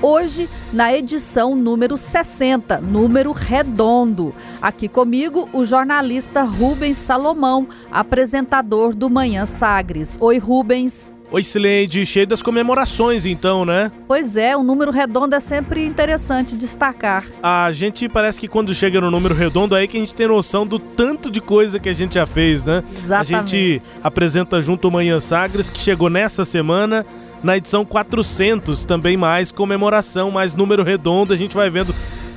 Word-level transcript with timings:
Hoje, 0.00 0.48
na 0.72 0.92
edição 0.94 1.56
número 1.56 1.96
60, 1.96 2.80
número 2.80 3.32
redondo. 3.32 4.32
Aqui 4.62 4.88
comigo, 4.88 5.48
o 5.52 5.64
jornalista 5.64 6.42
Rubens 6.42 6.96
Salomão, 6.96 7.66
apresentador 7.90 8.94
do 8.94 9.10
Manhã 9.10 9.44
Sagres. 9.44 10.16
Oi, 10.20 10.38
Rubens. 10.38 11.12
Oi, 11.32 11.42
Sileide, 11.42 12.06
cheio 12.06 12.26
das 12.26 12.42
comemorações 12.42 13.26
então, 13.26 13.64
né? 13.64 13.92
Pois 14.06 14.36
é, 14.36 14.56
o 14.56 14.62
número 14.62 14.90
redondo 14.90 15.34
é 15.34 15.40
sempre 15.40 15.84
interessante 15.84 16.56
destacar. 16.56 17.26
A 17.42 17.70
gente 17.72 18.08
parece 18.08 18.40
que 18.40 18.48
quando 18.48 18.72
chega 18.72 19.00
no 19.00 19.10
número 19.10 19.34
redondo 19.34 19.74
aí 19.74 19.88
que 19.88 19.98
a 19.98 20.00
gente 20.00 20.14
tem 20.14 20.28
noção 20.28 20.66
do 20.66 20.78
tanto 20.78 21.28
de 21.30 21.40
coisa 21.40 21.78
que 21.78 21.88
a 21.88 21.92
gente 21.92 22.14
já 22.14 22.24
fez, 22.24 22.64
né? 22.64 22.82
Exatamente. 22.90 23.34
A 23.34 23.38
gente 23.38 23.82
apresenta 24.02 24.62
junto 24.62 24.88
o 24.88 24.92
Manhã 24.92 25.18
Sagres, 25.18 25.68
que 25.68 25.80
chegou 25.80 26.08
nessa 26.08 26.46
semana, 26.46 27.04
na 27.42 27.56
edição 27.56 27.84
400, 27.84 28.84
também 28.84 29.16
mais 29.16 29.52
comemoração, 29.52 30.30
mais 30.30 30.54
número 30.54 30.82
redondo, 30.82 31.32
a 31.32 31.36
gente 31.36 31.54
vai 31.54 31.70
vendo 31.70 31.94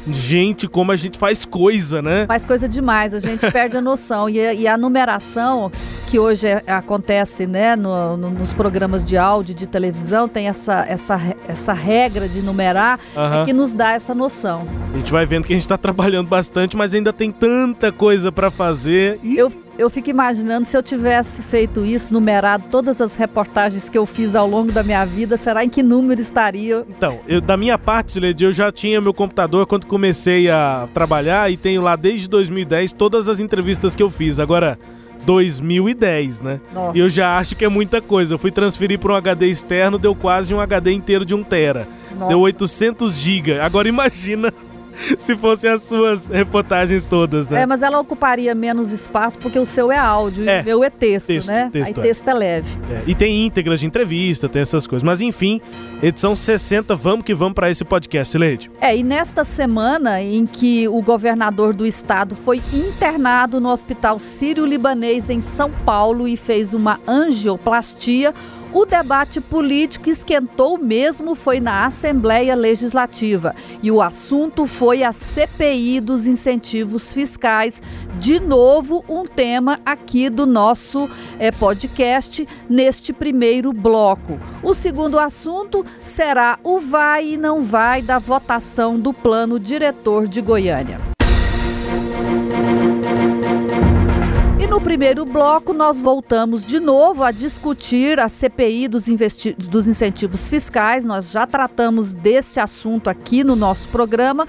Gente, 0.08 0.68
como 0.68 0.91
a 0.91 0.96
gente 0.96 1.18
faz 1.18 1.46
coisa, 1.46 2.02
né? 2.02 2.26
Faz 2.26 2.46
coisa 2.46 2.68
demais, 2.68 3.13
a 3.13 3.20
gente 3.20 3.49
perde 3.52 3.77
a 3.77 3.82
noção. 3.82 4.27
E, 4.27 4.38
e, 4.38 4.68
a 4.68 4.77
numeração 4.77 5.71
que 6.08 6.18
hoje 6.18 6.48
é, 6.48 6.63
acontece 6.68 7.46
né, 7.46 7.76
no, 7.76 8.18
no, 8.18 8.30
nos 8.32 8.52
programas 8.52 9.05
de 9.05 9.16
áudio, 9.16 9.54
de 9.54 9.68
televisão, 9.68 10.27
tem 10.27 10.48
essa, 10.48 10.85
essa, 10.88 11.20
essa 11.48 11.74
regra 11.74 12.27
de 12.27 12.41
numerar, 12.41 12.99
é 13.15 13.46
que 13.46 13.54
nos 13.54 13.74
dá 13.74 13.91
essa 13.91 14.15
noção. 14.15 14.65
A 14.91 14.98
gente 14.98 15.12
vai 15.12 15.26
vendo 15.26 15.46
que 15.46 15.54
a 15.54 15.55
gente 15.55 15.63
está 15.63 15.77
trabalhando 15.77 16.27
bastante, 16.27 16.76
mas 16.76 16.96
ainda 16.96 17.13
tem 17.13 17.32
tanta 17.32 17.91
coisa 17.91 18.32
para 18.32 18.49
fazer. 18.49 19.20
E... 19.21 19.38
Eu 19.38 19.52
eu 19.82 19.90
fico 19.90 20.12
imaginando 20.12 20.63
se 20.63 20.77
eu 20.77 20.84
tivesse 20.84 21.41
feito 21.41 21.84
isso, 21.84 22.13
numerado 22.13 22.65
todas 22.70 23.01
as 23.01 23.15
reportagens 23.15 23.90
que 23.90 23.98
eu 23.98 24.05
fiz 24.05 24.35
ao 24.35 24.48
longo 24.48 24.71
da 24.71 24.84
minha 24.84 25.04
vida, 25.05 25.35
será 25.37 25.65
em 25.65 25.70
que 25.70 25.82
número 25.82 26.21
estaria? 26.21 26.85
Então, 26.87 27.20
eu, 27.27 27.41
da 27.41 27.57
minha 27.57 27.79
parte, 27.79 28.20
Lady, 28.20 28.46
eu 28.46 28.54
já 28.54 28.71
tinha 28.71 29.02
meu 29.02 29.13
computador 29.13 29.65
quando 29.65 29.87
comecei 29.87 30.52
a 30.52 30.87
trabalhar 30.93 31.52
e 31.52 31.57
tenho 31.57 31.82
lá 31.82 31.96
desde 31.96 32.29
2010 32.29 32.93
todas 32.93 33.27
as 33.27 33.40
entrevistas 33.40 33.96
que 33.96 34.04
eu 34.04 34.09
fiz. 34.12 34.40
Agora, 34.40 34.77
2010, 35.26 36.41
né? 36.41 36.62
Nossa. 36.71 36.96
E 36.96 37.02
eu 37.02 37.09
já 37.09 37.40
acho 37.40 37.55
que 37.55 37.65
é 37.65 37.70
muita 37.70 38.02
coisa. 38.02 38.35
Eu 38.35 38.37
fui 38.37 38.52
transferir 38.52 38.99
para 38.99 39.13
um 39.13 39.15
HD 39.15 39.48
externo, 39.48 39.98
deu 39.98 40.13
quase 40.13 40.54
um 40.54 40.59
HD 40.59 40.91
inteiro 40.91 41.26
de 41.26 41.34
1 41.34 41.43
tera. 41.43 41.87
Nossa. 42.12 42.27
Deu 42.27 42.40
800 42.40 43.18
GB. 43.18 43.59
Agora 43.59 43.87
imagina 43.87 44.54
se 45.17 45.35
fossem 45.35 45.70
as 45.70 45.84
suas 45.84 46.27
reportagens 46.27 47.05
todas, 47.05 47.49
né? 47.49 47.61
É, 47.61 47.65
mas 47.65 47.81
ela 47.81 47.99
ocuparia 47.99 48.53
menos 48.55 48.91
espaço 48.91 49.37
porque 49.37 49.59
o 49.59 49.65
seu 49.65 49.91
é 49.91 49.97
áudio 49.97 50.47
é, 50.47 50.59
e 50.59 50.61
o 50.61 50.65
meu 50.65 50.84
é 50.84 50.89
texto, 50.89 51.27
texto 51.27 51.47
né? 51.47 51.70
Texto 51.71 51.97
Aí 51.97 51.99
é. 51.99 52.07
texto 52.07 52.27
é 52.27 52.34
leve. 52.34 52.79
É. 52.89 53.03
E 53.07 53.15
tem 53.15 53.45
íntegras 53.45 53.79
de 53.79 53.85
entrevista, 53.85 54.47
tem 54.47 54.62
essas 54.62 54.85
coisas. 54.87 55.03
Mas 55.03 55.21
enfim, 55.21 55.62
edição 56.01 56.35
60, 56.35 56.95
vamos 56.95 57.25
que 57.25 57.34
vamos 57.34 57.53
para 57.53 57.69
esse 57.69 57.84
podcast, 57.84 58.37
Leide. 58.37 58.71
É, 58.79 58.95
e 58.95 59.03
nesta 59.03 59.43
semana 59.43 60.21
em 60.21 60.45
que 60.45 60.87
o 60.87 61.01
governador 61.01 61.73
do 61.73 61.85
estado 61.85 62.35
foi 62.35 62.62
internado 62.73 63.59
no 63.59 63.69
Hospital 63.69 64.19
Sírio-Libanês 64.19 65.29
em 65.29 65.41
São 65.41 65.72
Paulo 65.72 66.28
e 66.28 66.35
fez 66.38 66.73
uma 66.73 67.00
angioplastia, 67.07 68.34
o 68.74 68.86
debate 68.86 69.42
político 69.42 70.09
esquentou 70.09 70.78
mesmo 70.78 71.36
foi 71.36 71.59
na 71.59 71.86
Assembleia 71.86 72.56
Legislativa 72.56 73.54
e 73.84 73.92
o 73.92 74.02
assunto 74.02 74.66
foi 74.66 75.04
a 75.04 75.12
CPI 75.12 76.00
dos 76.00 76.26
incentivos 76.26 77.14
fiscais. 77.14 77.81
De 78.18 78.40
novo, 78.40 79.04
um 79.10 79.26
tema 79.26 79.80
aqui 79.86 80.30
do 80.30 80.46
nosso 80.46 81.10
é, 81.38 81.52
podcast 81.52 82.48
neste 82.70 83.12
primeiro 83.12 83.74
bloco. 83.74 84.40
O 84.64 84.74
segundo 84.74 85.20
assunto 85.20 85.86
será 86.02 86.58
o 86.64 86.80
vai 86.80 87.34
e 87.34 87.38
não 87.38 87.62
vai 87.62 88.02
da 88.02 88.20
votação 88.20 89.00
do 89.00 89.14
plano 89.14 89.60
diretor 89.60 90.28
de 90.28 90.42
Goiânia. 90.42 91.21
No 94.68 94.80
primeiro 94.80 95.26
bloco, 95.26 95.74
nós 95.74 96.00
voltamos 96.00 96.64
de 96.64 96.80
novo 96.80 97.24
a 97.24 97.32
discutir 97.32 98.20
a 98.20 98.30
CPI 98.30 98.88
dos, 98.88 99.06
dos 99.58 99.88
incentivos 99.88 100.50
fiscais. 100.50 101.04
Nós 101.04 101.32
já 101.32 101.48
tratamos 101.48 102.14
desse 102.14 102.60
assunto 102.60 103.10
aqui 103.10 103.44
no 103.44 103.56
nosso 103.56 103.88
programa. 103.88 104.48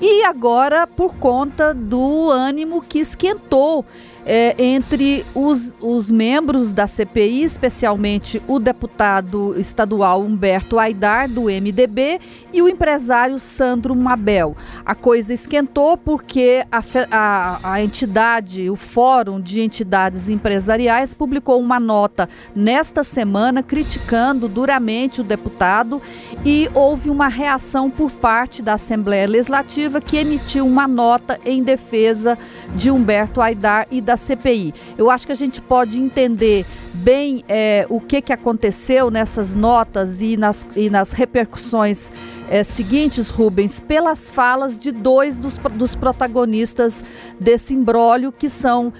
E 0.00 0.24
agora, 0.24 0.86
por 0.86 1.14
conta 1.14 1.72
do 1.72 2.30
ânimo 2.30 2.82
que 2.82 2.98
esquentou 2.98 3.84
é, 4.24 4.54
entre 4.62 5.24
os, 5.34 5.74
os 5.80 6.10
membros 6.10 6.72
da 6.72 6.86
CPI, 6.86 7.42
especialmente 7.42 8.42
o 8.46 8.58
deputado 8.58 9.58
estadual 9.58 10.22
Humberto 10.22 10.78
Aidar, 10.78 11.28
do 11.28 11.42
MDB, 11.42 12.20
e 12.52 12.62
o 12.62 12.68
empresário 12.68 13.38
Sandro 13.38 13.94
Mabel. 13.94 14.56
A 14.84 14.94
coisa 14.94 15.32
esquentou 15.32 15.96
porque 15.96 16.64
a, 16.70 16.82
a, 17.10 17.72
a 17.72 17.82
entidade, 17.82 18.70
o 18.70 18.76
Fórum 18.76 19.40
de 19.40 19.60
Entidades 19.60 20.28
Empresariais, 20.28 21.14
publicou 21.14 21.60
uma 21.60 21.80
nota 21.80 22.28
nesta 22.54 23.02
semana 23.02 23.62
criticando 23.62 24.48
duramente 24.48 25.20
o 25.20 25.24
deputado 25.24 26.00
e 26.44 26.68
houve 26.74 27.10
uma 27.10 27.28
reação 27.28 27.90
por 27.90 28.10
parte 28.10 28.62
da 28.62 28.74
Assembleia 28.74 29.26
Legislativa 29.26 30.00
que 30.00 30.16
emitiu 30.16 30.66
uma 30.66 30.86
nota 30.86 31.40
em 31.44 31.62
defesa 31.62 32.38
de 32.74 32.90
Humberto 32.90 33.40
Aidar 33.40 33.86
e 33.90 34.00
da 34.00 34.11
da 34.12 34.16
CPI. 34.16 34.74
Eu 34.98 35.10
acho 35.10 35.26
que 35.26 35.32
a 35.32 35.36
gente 35.36 35.60
pode 35.60 35.98
entender 35.98 36.66
bem 36.92 37.42
é, 37.48 37.86
o 37.88 38.00
que, 38.00 38.20
que 38.20 38.32
aconteceu 38.32 39.10
nessas 39.10 39.54
notas 39.54 40.20
e 40.20 40.36
nas, 40.36 40.66
e 40.76 40.90
nas 40.90 41.12
repercussões 41.12 42.12
é, 42.50 42.62
seguintes, 42.62 43.30
Rubens, 43.30 43.80
pelas 43.80 44.30
falas 44.30 44.78
de 44.78 44.92
dois 44.92 45.36
dos, 45.36 45.56
dos 45.56 45.94
protagonistas 45.94 47.02
desse 47.40 47.74
imbróglio, 47.74 48.30
que 48.30 48.48
são 48.48 48.92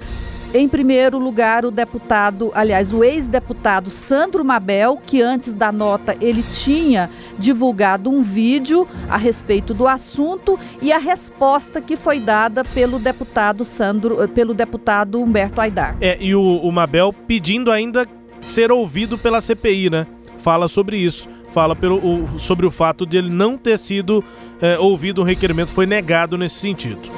em 0.55 0.69
primeiro 0.69 1.19
lugar, 1.19 1.65
o 1.65 1.71
deputado, 1.71 2.51
aliás, 2.55 2.93
o 2.93 3.03
ex-deputado 3.03 3.89
Sandro 3.91 4.45
Mabel, 4.45 4.99
que 5.05 5.23
antes 5.23 5.55
da 5.55 5.73
nota 5.73 6.17
ele 6.21 6.43
tinha 6.43 7.11
divulgado 7.39 8.11
um 8.11 8.23
vídeo 8.23 8.87
a 9.09 9.17
respeito 9.17 9.73
do 9.73 9.89
assunto 9.89 10.59
e 10.81 10.93
a 10.93 10.99
resposta 10.99 11.81
que 11.81 11.97
foi 11.97 12.21
dada 12.21 12.65
pelo 12.65 12.99
deputado 12.99 13.65
Sandro, 13.65 14.29
pelo 14.29 14.53
deputado 14.53 15.21
Humberto 15.21 15.61
Aidar. 15.61 15.97
É, 16.01 16.19
e 16.21 16.35
o, 16.35 16.43
o 16.43 16.71
Mabel 16.71 17.15
pedindo 17.27 17.71
ainda 17.71 18.07
ser 18.41 18.71
ouvido 18.71 19.17
pela 19.17 19.41
CPI, 19.41 19.89
né? 19.89 20.07
Fala 20.37 20.69
sobre 20.69 20.97
isso 20.99 21.29
fala 21.53 21.77
pelo, 21.77 21.97
o, 21.97 22.41
sobre 22.41 22.65
o 22.65 22.71
fato 22.71 23.05
de 23.05 23.19
ele 23.19 23.29
não 23.29 23.59
ter 23.59 23.79
sido 23.79 24.25
é, 24.59 24.79
ouvido, 24.79 25.21
o 25.21 25.25
requerimento 25.25 25.71
foi 25.71 25.85
negado 25.85 26.39
nesse 26.39 26.55
sentido 26.55 27.11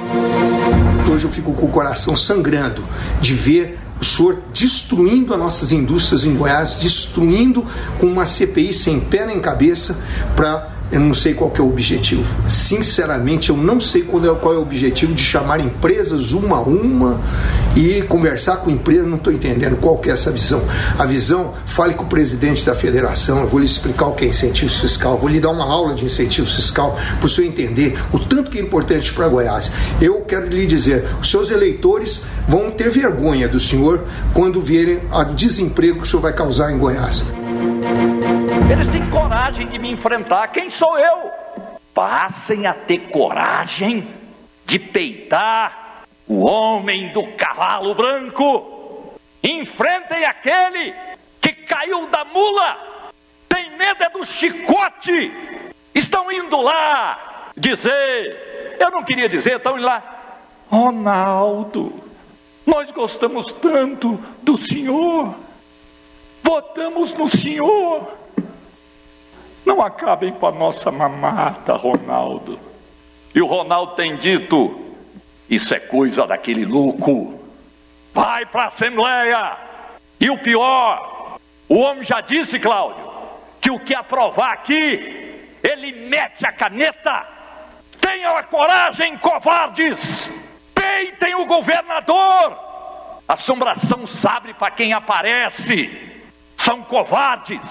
hoje 1.11 1.25
eu 1.25 1.31
fico 1.31 1.53
com 1.53 1.65
o 1.65 1.69
coração 1.69 2.15
sangrando 2.15 2.83
de 3.21 3.33
ver 3.33 3.79
o 3.99 4.03
senhor 4.03 4.39
destruindo 4.53 5.33
as 5.33 5.39
nossas 5.39 5.71
indústrias 5.71 6.25
em 6.25 6.35
Goiás, 6.35 6.77
destruindo 6.77 7.65
com 7.99 8.07
uma 8.07 8.25
CPI 8.25 8.73
sem 8.73 8.99
pé 8.99 9.25
nem 9.25 9.39
cabeça 9.39 9.97
para 10.35 10.74
eu 10.91 10.99
não 10.99 11.13
sei 11.13 11.33
qual 11.33 11.51
é 11.57 11.61
o 11.61 11.67
objetivo. 11.67 12.23
Sinceramente, 12.47 13.49
eu 13.49 13.57
não 13.57 13.81
sei 13.81 14.03
qual 14.03 14.23
é, 14.23 14.35
qual 14.35 14.53
é 14.53 14.57
o 14.57 14.61
objetivo 14.61 15.13
de 15.13 15.23
chamar 15.23 15.59
empresas 15.59 16.31
uma 16.31 16.57
a 16.57 16.61
uma 16.61 17.19
e 17.75 18.01
conversar 18.03 18.57
com 18.57 18.69
empresas. 18.69 19.07
Não 19.07 19.17
estou 19.17 19.33
entendendo 19.33 19.75
qual 19.77 19.99
é 20.05 20.09
essa 20.09 20.31
visão. 20.31 20.63
A 20.97 21.05
visão, 21.05 21.53
fale 21.65 21.93
com 21.93 22.03
o 22.03 22.07
presidente 22.07 22.65
da 22.65 22.75
federação, 22.75 23.41
eu 23.41 23.47
vou 23.47 23.59
lhe 23.59 23.65
explicar 23.65 24.07
o 24.07 24.13
que 24.13 24.25
é 24.25 24.27
incentivo 24.27 24.71
fiscal, 24.71 25.17
vou 25.17 25.29
lhe 25.29 25.39
dar 25.39 25.49
uma 25.49 25.65
aula 25.65 25.93
de 25.95 26.05
incentivo 26.05 26.47
fiscal 26.47 26.97
para 27.17 27.25
o 27.25 27.29
senhor 27.29 27.47
entender 27.47 27.99
o 28.13 28.19
tanto 28.19 28.51
que 28.51 28.59
é 28.59 28.61
importante 28.61 29.13
para 29.13 29.27
Goiás. 29.27 29.71
Eu 29.99 30.21
quero 30.21 30.47
lhe 30.47 30.65
dizer, 30.65 31.05
os 31.21 31.29
seus 31.29 31.51
eleitores 31.51 32.21
vão 32.47 32.71
ter 32.71 32.89
vergonha 32.89 33.47
do 33.47 33.59
senhor 33.59 34.05
quando 34.33 34.61
verem 34.61 34.99
o 35.11 35.23
desemprego 35.33 35.97
que 35.97 36.03
o 36.03 36.07
senhor 36.07 36.21
vai 36.21 36.33
causar 36.33 36.71
em 36.71 36.77
Goiás. 36.77 37.23
Eles 38.71 38.87
têm 38.89 39.09
coragem 39.09 39.67
de 39.67 39.79
me 39.79 39.91
enfrentar. 39.91 40.47
Quem 40.47 40.69
sou 40.69 40.97
eu? 40.97 41.31
Passem 41.93 42.67
a 42.67 42.73
ter 42.73 43.09
coragem 43.09 44.13
de 44.65 44.79
peitar 44.79 46.03
o 46.27 46.43
homem 46.43 47.11
do 47.13 47.25
cavalo 47.33 47.93
branco. 47.95 49.13
Enfrentem 49.43 50.25
aquele 50.25 50.93
que 51.39 51.53
caiu 51.53 52.07
da 52.07 52.25
mula. 52.25 52.77
Tem 53.47 53.77
medo 53.77 54.03
é 54.03 54.09
do 54.09 54.25
chicote. 54.25 55.31
Estão 55.93 56.31
indo 56.31 56.59
lá 56.61 57.51
dizer, 57.55 58.75
eu 58.79 58.91
não 58.91 59.03
queria 59.03 59.29
dizer, 59.29 59.55
então 59.55 59.77
ele 59.77 59.85
lá, 59.85 60.03
Ronaldo, 60.69 61.93
nós 62.65 62.91
gostamos 62.91 63.51
tanto 63.53 64.19
do 64.41 64.57
senhor, 64.57 65.35
votamos 66.45 67.11
no 67.13 67.27
senhor. 67.27 68.13
Não 69.65 69.81
acabem 69.81 70.31
com 70.31 70.45
a 70.45 70.51
nossa 70.51 70.91
mamata, 70.91 71.73
Ronaldo. 71.73 72.59
E 73.33 73.41
o 73.41 73.47
Ronaldo 73.47 73.95
tem 73.95 74.15
dito: 74.15 74.79
Isso 75.49 75.73
é 75.73 75.79
coisa 75.79 76.27
daquele 76.27 76.63
louco. 76.63 77.39
Vai 78.13 78.45
para 78.45 78.63
a 78.63 78.67
Assembleia. 78.67 79.57
E 80.19 80.29
o 80.29 80.37
pior, 80.37 81.37
o 81.67 81.79
homem 81.79 82.03
já 82.03 82.21
disse, 82.21 82.59
Cláudio, 82.59 83.11
que 83.59 83.69
o 83.69 83.79
que 83.79 83.93
aprovar 83.93 84.53
aqui, 84.53 85.49
ele 85.61 86.07
mete 86.07 86.45
a 86.45 86.53
caneta. 86.53 87.27
Tenham 87.99 88.37
a 88.37 88.43
coragem, 88.43 89.17
covardes. 89.17 90.29
Peitem 90.73 91.35
o 91.35 91.45
governador. 91.45 92.57
Assombração 93.27 94.05
sabe 94.05 94.53
para 94.53 94.71
quem 94.71 94.93
aparece. 94.93 96.14
São 96.65 96.81
covardes. 96.81 97.61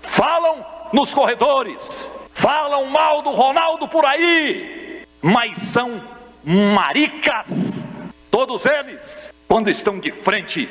Falam 0.00 0.64
nos 0.90 1.12
corredores. 1.12 2.10
Falam 2.32 2.86
mal 2.86 3.20
do 3.20 3.28
Ronaldo 3.30 3.86
por 3.86 4.06
aí. 4.06 5.04
Mas 5.20 5.58
são 5.58 6.02
maricas. 6.42 7.46
Todos 8.30 8.64
eles 8.64 9.30
quando 9.46 9.68
estão 9.68 10.00
de 10.00 10.10
frente 10.10 10.66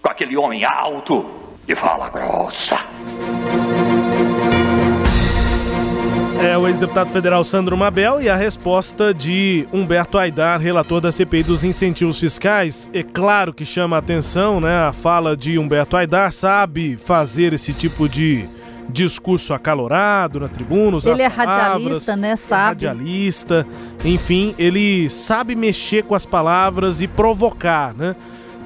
com 0.00 0.08
aquele 0.08 0.34
homem 0.34 0.64
alto 0.64 1.28
e 1.68 1.74
fala 1.74 2.08
grossa. 2.08 2.78
É 6.42 6.56
o 6.56 6.66
ex-deputado 6.66 7.10
federal 7.10 7.44
Sandro 7.44 7.76
Mabel 7.76 8.20
e 8.20 8.28
a 8.28 8.34
resposta 8.34 9.12
de 9.12 9.68
Humberto 9.72 10.16
Aidar, 10.16 10.58
relator 10.58 11.00
da 11.00 11.12
CPI 11.12 11.42
dos 11.42 11.64
incentivos 11.64 12.18
fiscais. 12.18 12.88
É 12.94 13.02
claro 13.02 13.52
que 13.52 13.64
chama 13.64 13.96
a 13.96 13.98
atenção, 13.98 14.58
né? 14.58 14.78
A 14.78 14.92
fala 14.92 15.36
de 15.36 15.58
Humberto 15.58 15.96
Aidar 15.96 16.32
sabe 16.32 16.96
fazer 16.96 17.52
esse 17.52 17.74
tipo 17.74 18.08
de 18.08 18.48
discurso 18.88 19.52
acalorado 19.52 20.40
na 20.40 20.48
tribuna, 20.48 20.96
usar 20.96 21.10
Ele 21.12 21.22
é 21.22 21.30
palavras, 21.30 21.74
radialista, 21.74 22.16
né? 22.16 22.30
é 22.30 22.36
Sabe. 22.36 22.86
radialista, 22.86 23.66
enfim, 24.04 24.54
ele 24.58 25.08
sabe 25.08 25.54
mexer 25.54 26.04
com 26.04 26.14
as 26.14 26.26
palavras 26.26 27.02
e 27.02 27.06
provocar, 27.06 27.94
né? 27.94 28.16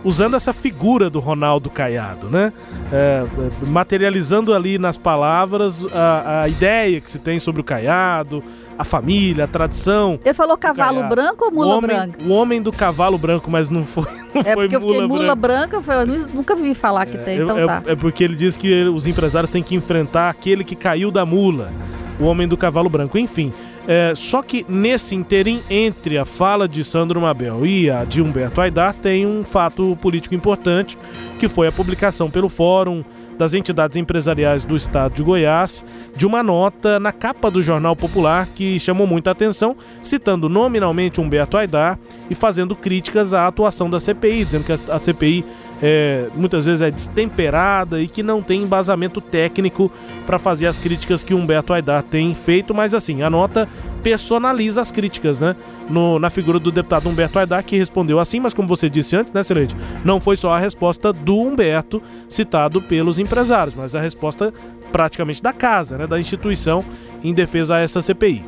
Usando 0.04 0.36
essa 0.36 0.52
figura 0.52 1.08
do 1.08 1.18
Ronaldo 1.18 1.70
Caiado, 1.70 2.28
né? 2.28 2.52
É, 2.92 3.22
é, 3.24 3.66
materializando 3.66 4.52
ali 4.52 4.78
nas 4.78 4.98
palavras 4.98 5.86
a, 5.92 6.42
a 6.42 6.48
ideia 6.48 7.00
que 7.00 7.10
se 7.10 7.18
tem 7.18 7.40
sobre 7.40 7.62
o 7.62 7.64
Caiado, 7.64 8.44
a 8.78 8.84
família, 8.84 9.44
a 9.44 9.46
tradição. 9.46 10.18
Ele 10.22 10.34
falou 10.34 10.58
cavalo 10.58 11.02
branco 11.08 11.46
ou 11.46 11.50
mula 11.50 11.74
o 11.74 11.78
homem, 11.78 11.88
branca? 11.96 12.18
O 12.22 12.30
homem 12.32 12.60
do 12.60 12.70
cavalo 12.70 13.16
branco, 13.16 13.50
mas 13.50 13.70
não 13.70 13.82
foi, 13.84 14.04
não 14.34 14.42
É 14.42 14.52
foi 14.52 14.68
porque 14.68 14.76
eu 14.76 14.80
fiquei 14.82 14.96
mula 15.00 15.08
mula 15.08 15.34
branca. 15.34 15.80
branca, 15.80 15.92
eu 15.94 16.06
nu- 16.06 16.28
nunca 16.34 16.54
vi 16.54 16.74
falar 16.74 17.06
que 17.06 17.16
tem, 17.16 17.38
É, 17.38 17.42
então 17.42 17.58
é- 17.58 17.66
tá. 17.66 17.82
é 17.86 17.94
porque 17.96 18.22
ele 18.24 18.34
diz 18.34 18.56
que 18.58 18.84
os 18.84 19.06
empresários 19.06 19.50
têm 19.50 19.62
que 19.62 19.74
enfrentar 19.74 20.28
aquele 20.28 20.64
que 20.64 20.74
caiu 20.76 21.10
da 21.10 21.24
mula, 21.24 21.72
o 22.20 22.24
homem 22.24 22.46
do 22.46 22.56
cavalo 22.58 22.90
branco. 22.90 23.16
Enfim, 23.16 23.52
é, 23.86 24.14
só 24.14 24.42
que 24.42 24.64
nesse 24.68 25.14
interim 25.14 25.60
entre 25.68 26.18
a 26.18 26.24
fala 26.24 26.66
de 26.68 26.82
Sandro 26.82 27.20
Mabel 27.20 27.66
e 27.66 27.90
a 27.90 28.04
de 28.04 28.22
Humberto 28.22 28.60
Aidar 28.60 28.94
tem 28.94 29.26
um 29.26 29.42
fato 29.42 29.96
político 29.96 30.34
importante, 30.34 30.96
que 31.38 31.48
foi 31.48 31.66
a 31.66 31.72
publicação 31.72 32.30
pelo 32.30 32.48
Fórum 32.48 33.04
das 33.36 33.52
entidades 33.52 33.96
empresariais 33.96 34.62
do 34.62 34.76
estado 34.76 35.14
de 35.14 35.22
Goiás 35.22 35.84
de 36.16 36.24
uma 36.24 36.40
nota 36.40 37.00
na 37.00 37.10
capa 37.10 37.50
do 37.50 37.60
Jornal 37.60 37.96
Popular 37.96 38.46
que 38.54 38.78
chamou 38.78 39.08
muita 39.08 39.32
atenção, 39.32 39.76
citando 40.00 40.48
nominalmente 40.48 41.20
Humberto 41.20 41.56
Aidar 41.56 41.98
e 42.30 42.34
fazendo 42.36 42.76
críticas 42.76 43.34
à 43.34 43.48
atuação 43.48 43.90
da 43.90 43.98
CPI, 43.98 44.44
dizendo 44.44 44.64
que 44.64 44.72
a 44.72 44.98
CPI 45.00 45.44
é, 45.82 46.28
muitas 46.36 46.64
vezes 46.66 46.80
é 46.80 46.90
destemperada 46.92 48.00
e 48.00 48.06
que 48.06 48.22
não 48.22 48.40
tem 48.40 48.62
embasamento 48.62 49.20
técnico 49.20 49.90
para 50.24 50.38
fazer 50.38 50.68
as 50.68 50.78
críticas 50.78 51.24
que 51.24 51.34
Humberto 51.34 51.72
Aidar 51.72 52.04
tem 52.04 52.32
feito, 52.36 52.72
mas 52.72 52.94
assim, 52.94 53.22
a 53.22 53.28
nota 53.28 53.68
personaliza 54.04 54.80
as 54.80 54.92
críticas, 54.92 55.40
né? 55.40 55.56
No- 55.88 56.18
na 56.18 56.30
figura 56.30 56.58
do 56.58 56.70
deputado 56.70 57.08
Humberto 57.08 57.38
Aidar, 57.38 57.64
que 57.64 57.76
respondeu 57.76 58.20
assim, 58.20 58.38
mas 58.38 58.54
como 58.54 58.68
você 58.68 58.88
disse 58.88 59.16
antes, 59.16 59.32
né, 59.32 59.42
Celeste? 59.42 59.74
Não 60.04 60.20
foi 60.20 60.36
só 60.36 60.52
a 60.54 60.58
resposta 60.58 61.12
do 61.24 61.38
Humberto 61.38 62.02
citado 62.28 62.82
pelos 62.82 63.18
empresários, 63.18 63.74
mas 63.74 63.94
a 63.94 64.00
resposta 64.00 64.52
praticamente 64.92 65.42
da 65.42 65.52
casa, 65.52 65.98
né? 65.98 66.06
Da 66.06 66.20
instituição 66.20 66.84
em 67.22 67.34
defesa 67.34 67.76
a 67.76 67.80
essa 67.80 68.00
CPI. 68.00 68.44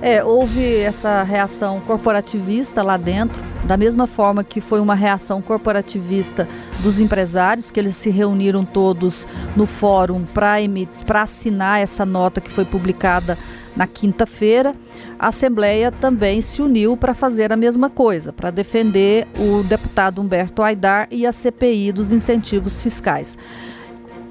É, 0.00 0.22
houve 0.22 0.76
essa 0.76 1.22
reação 1.22 1.80
corporativista 1.80 2.82
lá 2.82 2.96
dentro, 2.96 3.42
da 3.64 3.76
mesma 3.76 4.06
forma 4.06 4.44
que 4.44 4.60
foi 4.60 4.80
uma 4.80 4.94
reação 4.94 5.42
corporativista 5.42 6.48
dos 6.80 7.00
empresários, 7.00 7.70
que 7.70 7.80
eles 7.80 7.96
se 7.96 8.08
reuniram 8.08 8.64
todos 8.64 9.26
no 9.56 9.66
fórum 9.66 10.24
para 10.24 11.22
assinar 11.22 11.80
essa 11.80 12.06
nota 12.06 12.40
que 12.40 12.50
foi 12.50 12.64
publicada 12.64 13.36
na 13.78 13.86
quinta-feira. 13.86 14.74
A 15.16 15.28
Assembleia 15.28 15.92
também 15.92 16.42
se 16.42 16.60
uniu 16.60 16.96
para 16.96 17.14
fazer 17.14 17.52
a 17.52 17.56
mesma 17.56 17.88
coisa, 17.88 18.32
para 18.32 18.50
defender 18.50 19.28
o 19.38 19.62
deputado 19.62 20.20
Humberto 20.20 20.62
Aidar 20.62 21.06
e 21.12 21.24
a 21.24 21.30
CPI 21.30 21.92
dos 21.92 22.12
incentivos 22.12 22.82
fiscais. 22.82 23.38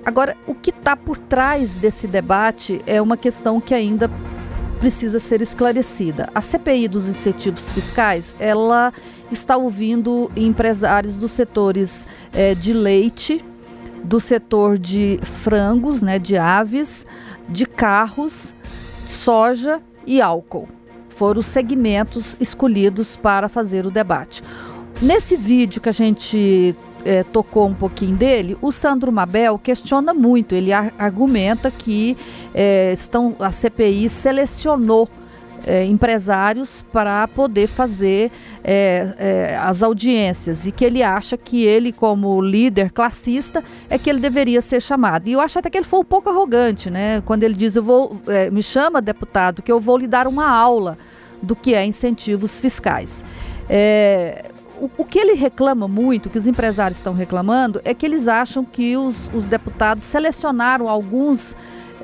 Agora, 0.05 0.35
o 0.45 0.53
que 0.53 0.69
está 0.69 0.97
por 0.97 1.17
trás 1.17 1.77
desse 1.77 2.07
debate 2.07 2.81
é 2.85 3.01
uma 3.01 3.15
questão 3.15 3.59
que 3.59 3.73
ainda 3.73 4.11
precisa 4.79 5.17
ser 5.17 5.41
esclarecida. 5.41 6.29
A 6.35 6.41
CPI 6.41 6.89
dos 6.89 7.07
incentivos 7.07 7.71
fiscais, 7.71 8.35
ela 8.39 8.93
está 9.31 9.55
ouvindo 9.57 10.29
empresários 10.35 11.17
dos 11.17 11.31
setores 11.31 12.05
eh, 12.33 12.53
de 12.53 12.73
leite, 12.73 13.43
do 14.03 14.19
setor 14.19 14.77
de 14.77 15.19
frangos, 15.23 16.01
né, 16.01 16.19
de 16.19 16.37
aves, 16.37 17.05
de 17.49 17.65
carros, 17.65 18.53
soja 19.07 19.81
e 20.05 20.21
álcool. 20.21 20.67
Foram 21.09 21.39
os 21.39 21.45
segmentos 21.47 22.37
escolhidos 22.39 23.15
para 23.15 23.49
fazer 23.49 23.85
o 23.85 23.91
debate. 23.91 24.43
Nesse 25.01 25.35
vídeo 25.35 25.81
que 25.81 25.89
a 25.89 25.91
gente 25.93 26.75
eh, 27.05 27.23
tocou 27.23 27.67
um 27.67 27.73
pouquinho 27.73 28.15
dele, 28.15 28.57
o 28.61 28.71
Sandro 28.71 29.11
Mabel 29.11 29.57
questiona 29.57 30.13
muito. 30.13 30.53
Ele 30.53 30.71
ar- 30.73 30.93
argumenta 30.97 31.71
que 31.71 32.17
eh, 32.53 32.93
estão, 32.93 33.35
a 33.39 33.49
CPI 33.51 34.09
selecionou 34.09 35.09
eh, 35.65 35.85
empresários 35.85 36.83
para 36.91 37.27
poder 37.27 37.67
fazer 37.67 38.31
eh, 38.63 39.13
eh, 39.17 39.59
as 39.61 39.81
audiências 39.81 40.67
e 40.67 40.71
que 40.71 40.85
ele 40.85 41.01
acha 41.01 41.37
que 41.37 41.65
ele, 41.65 41.91
como 41.91 42.41
líder 42.41 42.91
classista, 42.91 43.63
é 43.89 43.97
que 43.97 44.09
ele 44.09 44.19
deveria 44.19 44.61
ser 44.61 44.81
chamado. 44.81 45.27
E 45.27 45.33
eu 45.33 45.41
acho 45.41 45.59
até 45.59 45.69
que 45.69 45.77
ele 45.77 45.85
foi 45.85 45.99
um 45.99 46.05
pouco 46.05 46.29
arrogante, 46.29 46.89
né? 46.89 47.21
Quando 47.25 47.43
ele 47.43 47.53
diz: 47.53 47.75
eu 47.75 47.83
vou, 47.83 48.21
eh, 48.27 48.49
me 48.49 48.61
chama, 48.61 49.01
deputado, 49.01 49.61
que 49.61 49.71
eu 49.71 49.79
vou 49.79 49.97
lhe 49.97 50.07
dar 50.07 50.27
uma 50.27 50.49
aula 50.49 50.97
do 51.41 51.55
que 51.55 51.73
é 51.73 51.85
incentivos 51.85 52.59
fiscais. 52.59 53.23
É, 53.69 54.45
o, 54.79 54.89
o 54.97 55.05
que 55.05 55.19
ele 55.19 55.33
reclama 55.33 55.87
muito, 55.87 56.29
que 56.29 56.37
os 56.37 56.47
empresários 56.47 56.97
estão 56.97 57.13
reclamando, 57.13 57.81
é 57.83 57.93
que 57.93 58.05
eles 58.05 58.27
acham 58.27 58.63
que 58.63 58.95
os, 58.95 59.29
os 59.33 59.45
deputados 59.47 60.03
selecionaram 60.03 60.87
alguns 60.87 61.55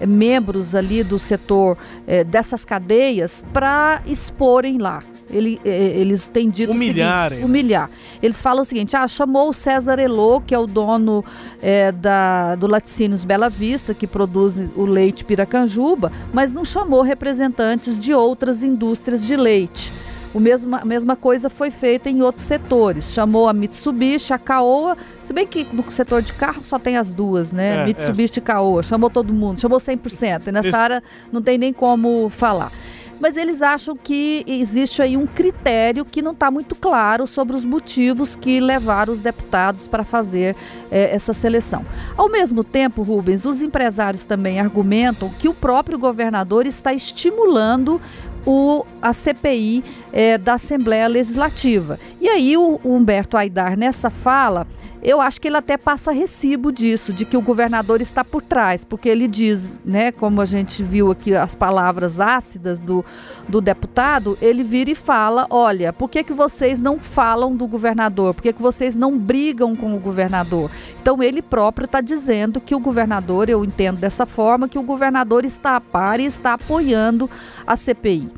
membros 0.07 0.75
ali 0.75 1.03
do 1.03 1.19
setor 1.19 1.77
eh, 2.07 2.23
dessas 2.23 2.65
cadeias 2.65 3.43
para 3.53 4.01
exporem 4.05 4.77
lá. 4.77 5.01
Ele, 5.29 5.59
eh, 5.65 5.93
eles 5.97 6.27
têm 6.27 6.49
dito 6.49 6.71
o 6.71 6.75
Humilharem, 6.75 7.39
seguinte, 7.39 7.39
né? 7.39 7.45
humilhar. 7.45 7.89
Eles 8.21 8.41
falam 8.41 8.61
o 8.61 8.65
seguinte: 8.65 8.95
ah, 8.95 9.07
chamou 9.07 9.49
o 9.49 9.53
César 9.53 9.99
Elô, 9.99 10.39
que 10.39 10.53
é 10.53 10.59
o 10.59 10.67
dono 10.67 11.23
eh, 11.61 11.91
da, 11.91 12.55
do 12.55 12.67
Laticínios 12.67 13.25
Bela 13.25 13.49
Vista, 13.49 13.93
que 13.93 14.05
produz 14.05 14.57
o 14.75 14.85
leite 14.85 15.25
Piracanjuba, 15.25 16.11
mas 16.31 16.51
não 16.51 16.63
chamou 16.63 17.01
representantes 17.01 17.99
de 17.99 18.13
outras 18.13 18.63
indústrias 18.63 19.25
de 19.25 19.35
leite. 19.35 19.91
O 20.33 20.39
mesmo, 20.39 20.75
a 20.75 20.83
mesma 20.83 21.15
coisa 21.15 21.49
foi 21.49 21.69
feita 21.69 22.09
em 22.09 22.21
outros 22.21 22.43
setores. 22.43 23.13
Chamou 23.13 23.47
a 23.47 23.53
Mitsubishi, 23.53 24.33
a 24.33 24.37
Caoa, 24.37 24.97
se 25.21 25.31
bem 25.31 25.45
que 25.45 25.67
no 25.71 25.89
setor 25.91 26.21
de 26.21 26.33
carro 26.33 26.63
só 26.63 26.79
tem 26.79 26.97
as 26.97 27.13
duas, 27.13 27.53
né? 27.53 27.81
É, 27.81 27.85
Mitsubishi 27.85 28.39
e 28.39 28.41
Caoa. 28.41 28.81
Chamou 28.81 29.09
todo 29.09 29.31
mundo, 29.31 29.59
chamou 29.59 29.77
100%. 29.77 30.47
E 30.47 30.51
nessa 30.51 30.67
Isso. 30.69 30.77
área 30.77 31.03
não 31.31 31.41
tem 31.41 31.57
nem 31.57 31.71
como 31.71 32.29
falar. 32.29 32.71
Mas 33.19 33.37
eles 33.37 33.61
acham 33.61 33.95
que 33.95 34.43
existe 34.45 35.01
aí 35.01 35.15
um 35.15 35.25
critério 35.25 36.03
que 36.03 36.21
não 36.21 36.31
está 36.31 36.51
muito 36.51 36.75
claro 36.75 37.25
sobre 37.25 37.55
os 37.55 37.63
motivos 37.63 38.35
que 38.35 38.59
levaram 38.59 39.13
os 39.13 39.21
deputados 39.21 39.87
para 39.87 40.03
fazer 40.03 40.55
eh, 40.91 41.15
essa 41.15 41.31
seleção. 41.31 41.85
Ao 42.17 42.27
mesmo 42.27 42.63
tempo, 42.63 43.01
Rubens, 43.01 43.45
os 43.45 43.61
empresários 43.61 44.25
também 44.25 44.59
argumentam 44.59 45.29
que 45.39 45.47
o 45.47 45.53
próprio 45.53 45.97
governador 45.97 46.65
está 46.65 46.93
estimulando 46.93 48.01
o, 48.45 48.85
a 49.01 49.13
CPI 49.13 49.83
é, 50.11 50.37
da 50.37 50.53
Assembleia 50.53 51.07
Legislativa. 51.07 51.99
E 52.23 52.29
aí 52.29 52.55
o, 52.55 52.79
Humberto 52.85 53.35
Aidar, 53.35 53.77
nessa 53.77 54.09
fala, 54.09 54.65
eu 55.01 55.19
acho 55.19 55.41
que 55.41 55.49
ele 55.49 55.57
até 55.57 55.77
passa 55.77 56.09
recibo 56.13 56.71
disso, 56.71 57.11
de 57.11 57.25
que 57.25 57.35
o 57.35 57.41
governador 57.41 57.99
está 57.99 58.23
por 58.23 58.41
trás, 58.41 58.85
porque 58.85 59.09
ele 59.09 59.27
diz, 59.27 59.81
né, 59.83 60.09
como 60.09 60.39
a 60.39 60.45
gente 60.45 60.81
viu 60.81 61.11
aqui 61.11 61.35
as 61.35 61.53
palavras 61.53 62.21
ácidas 62.21 62.79
do, 62.79 63.03
do 63.49 63.59
deputado, 63.59 64.37
ele 64.41 64.63
vira 64.63 64.89
e 64.89 64.95
fala: 64.95 65.45
olha, 65.49 65.91
por 65.91 66.09
que, 66.09 66.23
que 66.23 66.31
vocês 66.31 66.79
não 66.79 66.97
falam 66.97 67.53
do 67.53 67.67
governador? 67.67 68.33
Por 68.33 68.43
que, 68.43 68.53
que 68.53 68.61
vocês 68.61 68.95
não 68.95 69.19
brigam 69.19 69.75
com 69.75 69.93
o 69.93 69.99
governador? 69.99 70.71
Então 71.01 71.21
ele 71.21 71.41
próprio 71.41 71.83
está 71.83 71.99
dizendo 71.99 72.61
que 72.61 72.73
o 72.73 72.79
governador, 72.79 73.49
eu 73.49 73.65
entendo 73.65 73.99
dessa 73.99 74.25
forma, 74.25 74.69
que 74.69 74.79
o 74.79 74.83
governador 74.83 75.43
está 75.43 75.75
a 75.75 75.81
par 75.81 76.21
e 76.21 76.25
está 76.25 76.53
apoiando 76.53 77.29
a 77.67 77.75
CPI. 77.75 78.31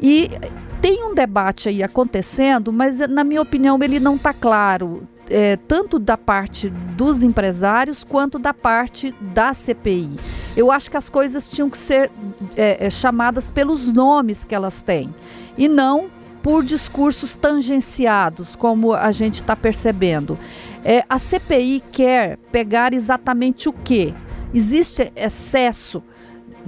E 0.00 0.30
tem 0.80 1.04
um 1.04 1.14
debate 1.14 1.68
aí 1.68 1.82
acontecendo, 1.82 2.72
mas 2.72 2.98
na 3.08 3.24
minha 3.24 3.42
opinião 3.42 3.78
ele 3.82 3.98
não 3.98 4.16
está 4.16 4.32
claro 4.32 5.06
é, 5.30 5.56
tanto 5.56 5.98
da 5.98 6.16
parte 6.16 6.68
dos 6.70 7.22
empresários 7.22 8.04
quanto 8.04 8.38
da 8.38 8.54
parte 8.54 9.14
da 9.20 9.52
CPI. 9.52 10.16
Eu 10.56 10.70
acho 10.70 10.90
que 10.90 10.96
as 10.96 11.08
coisas 11.08 11.50
tinham 11.50 11.68
que 11.68 11.78
ser 11.78 12.10
é, 12.56 12.86
é, 12.86 12.90
chamadas 12.90 13.50
pelos 13.50 13.86
nomes 13.88 14.44
que 14.44 14.54
elas 14.54 14.80
têm 14.80 15.14
e 15.56 15.68
não 15.68 16.06
por 16.42 16.64
discursos 16.64 17.34
tangenciados, 17.34 18.56
como 18.56 18.94
a 18.94 19.10
gente 19.12 19.34
está 19.34 19.56
percebendo. 19.56 20.38
É, 20.84 21.04
a 21.08 21.18
CPI 21.18 21.82
quer 21.92 22.38
pegar 22.50 22.94
exatamente 22.94 23.68
o 23.68 23.72
que? 23.72 24.14
Existe 24.54 25.12
excesso 25.14 26.02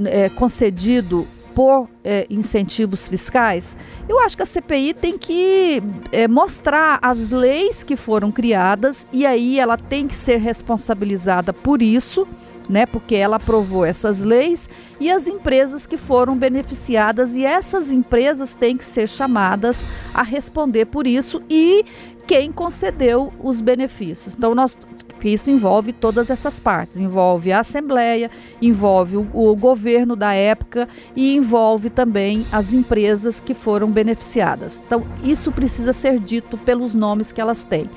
é, 0.05 0.29
concedido 0.29 1.27
por 1.55 1.89
é, 2.03 2.27
incentivos 2.31 3.09
fiscais, 3.09 3.77
eu 4.09 4.21
acho 4.21 4.37
que 4.37 4.43
a 4.43 4.47
CPI 4.47 4.95
tem 4.95 5.19
que 5.19 5.83
é, 6.13 6.27
mostrar 6.27 6.99
as 7.03 7.31
leis 7.31 7.83
que 7.85 7.97
foram 7.97 8.31
criadas 8.31 9.07
e 9.13 9.27
aí 9.27 9.59
ela 9.59 9.77
tem 9.77 10.07
que 10.07 10.15
ser 10.15 10.39
responsabilizada 10.39 11.53
por 11.53 11.83
isso. 11.83 12.27
Né, 12.69 12.87
porque 12.87 13.17
ela 13.17 13.35
aprovou 13.35 13.85
essas 13.85 14.23
leis 14.23 14.69
e 15.01 15.11
as 15.11 15.27
empresas 15.27 15.89
que 15.89 15.97
foram 15.97 16.39
beneficiadas 16.39 17.33
e 17.33 17.45
essas 17.45 17.91
empresas 17.91 18.55
têm 18.55 18.77
que 18.77 18.87
ser 18.87 19.09
chamadas 19.09 19.89
a 20.15 20.23
responder 20.23 20.85
por 20.85 21.05
isso 21.05 21.43
e 21.51 21.85
quem 22.31 22.53
concedeu 22.53 23.33
os 23.43 23.61
benefícios. 23.61 24.37
Então 24.37 24.55
nós 24.55 24.79
isso 25.25 25.51
envolve 25.51 25.93
todas 25.93 26.31
essas 26.31 26.61
partes, 26.61 27.01
envolve 27.01 27.51
a 27.51 27.59
Assembleia, 27.59 28.31
envolve 28.63 29.17
o, 29.17 29.29
o 29.35 29.57
governo 29.57 30.15
da 30.15 30.33
época 30.33 30.89
e 31.15 31.35
envolve 31.35 31.91
também 31.91 32.47
as 32.53 32.73
empresas 32.73 33.41
que 33.41 33.53
foram 33.53 33.91
beneficiadas. 33.91 34.81
Então, 34.87 35.05
isso 35.23 35.53
precisa 35.53 35.93
ser 35.93 36.19
dito 36.21 36.57
pelos 36.57 36.95
nomes 36.95 37.33
que 37.33 37.41
elas 37.41 37.65
têm. 37.65 37.91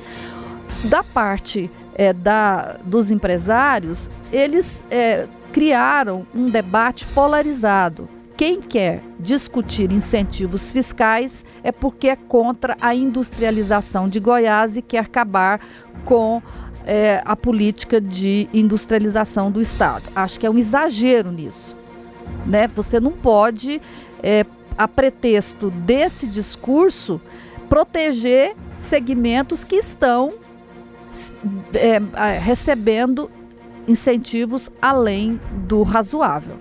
Da 0.86 1.02
parte 1.04 1.72
é, 1.94 2.12
da, 2.12 2.78
dos 2.84 3.10
empresários, 3.10 4.12
eles 4.32 4.86
é, 4.92 5.28
criaram 5.54 6.28
um 6.36 6.50
debate 6.50 7.06
polarizado. 7.06 8.10
Quem 8.36 8.60
quer 8.60 9.04
discutir 9.20 9.92
incentivos 9.92 10.72
fiscais 10.72 11.46
é 11.64 11.72
porque 11.72 12.10
é 12.10 12.16
contra 12.16 12.76
a 12.82 12.96
industrialização 12.96 14.10
de 14.10 14.20
Goiás 14.20 14.76
e 14.76 14.82
quer 14.82 15.00
acabar 15.00 15.60
com 16.04 16.42
é, 16.86 17.22
a 17.24 17.36
política 17.36 18.02
de 18.02 18.50
industrialização 18.54 19.52
do 19.52 19.62
Estado. 19.62 20.04
Acho 20.16 20.40
que 20.40 20.46
é 20.46 20.50
um 20.50 20.58
exagero 20.58 21.32
nisso. 21.32 21.76
Né? 22.46 22.68
Você 22.70 23.00
não 23.00 23.12
pode, 23.12 23.80
é, 24.22 24.46
a 24.78 24.88
pretexto 24.88 25.70
desse 25.70 26.26
discurso, 26.26 27.22
proteger 27.70 28.56
segmentos 28.78 29.64
que 29.64 29.76
estão 29.76 30.34
é, 31.74 32.38
recebendo 32.40 33.30
incentivos 33.88 34.70
além 34.82 35.40
do 35.68 35.84
razoável. 35.84 36.58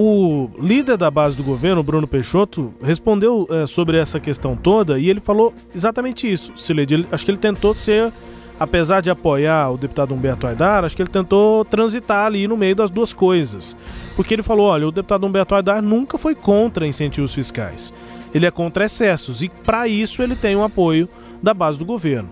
O 0.00 0.48
líder 0.60 0.96
da 0.96 1.10
base 1.10 1.36
do 1.36 1.42
governo, 1.42 1.82
Bruno 1.82 2.06
Peixoto, 2.06 2.72
respondeu 2.80 3.48
é, 3.50 3.66
sobre 3.66 3.98
essa 3.98 4.20
questão 4.20 4.54
toda 4.54 4.96
e 4.96 5.10
ele 5.10 5.18
falou 5.18 5.52
exatamente 5.74 6.30
isso. 6.30 6.52
Sileide, 6.54 7.04
acho 7.10 7.24
que 7.24 7.32
ele 7.32 7.38
tentou 7.38 7.74
ser 7.74 8.12
apesar 8.60 9.00
de 9.00 9.10
apoiar 9.10 9.72
o 9.72 9.76
deputado 9.76 10.14
Humberto 10.14 10.46
Aidar, 10.46 10.84
acho 10.84 10.94
que 10.94 11.02
ele 11.02 11.10
tentou 11.10 11.64
transitar 11.64 12.26
ali 12.26 12.46
no 12.46 12.56
meio 12.56 12.76
das 12.76 12.90
duas 12.90 13.12
coisas. 13.12 13.76
Porque 14.14 14.34
ele 14.34 14.42
falou: 14.44 14.68
olha, 14.68 14.86
o 14.86 14.92
deputado 14.92 15.26
Humberto 15.26 15.56
Aidar 15.56 15.82
nunca 15.82 16.16
foi 16.16 16.36
contra 16.36 16.86
incentivos 16.86 17.34
fiscais. 17.34 17.92
Ele 18.32 18.46
é 18.46 18.52
contra 18.52 18.84
excessos 18.84 19.42
e, 19.42 19.48
para 19.48 19.88
isso, 19.88 20.22
ele 20.22 20.36
tem 20.36 20.54
o 20.54 20.62
apoio 20.62 21.08
da 21.42 21.52
base 21.52 21.76
do 21.76 21.84
governo, 21.84 22.30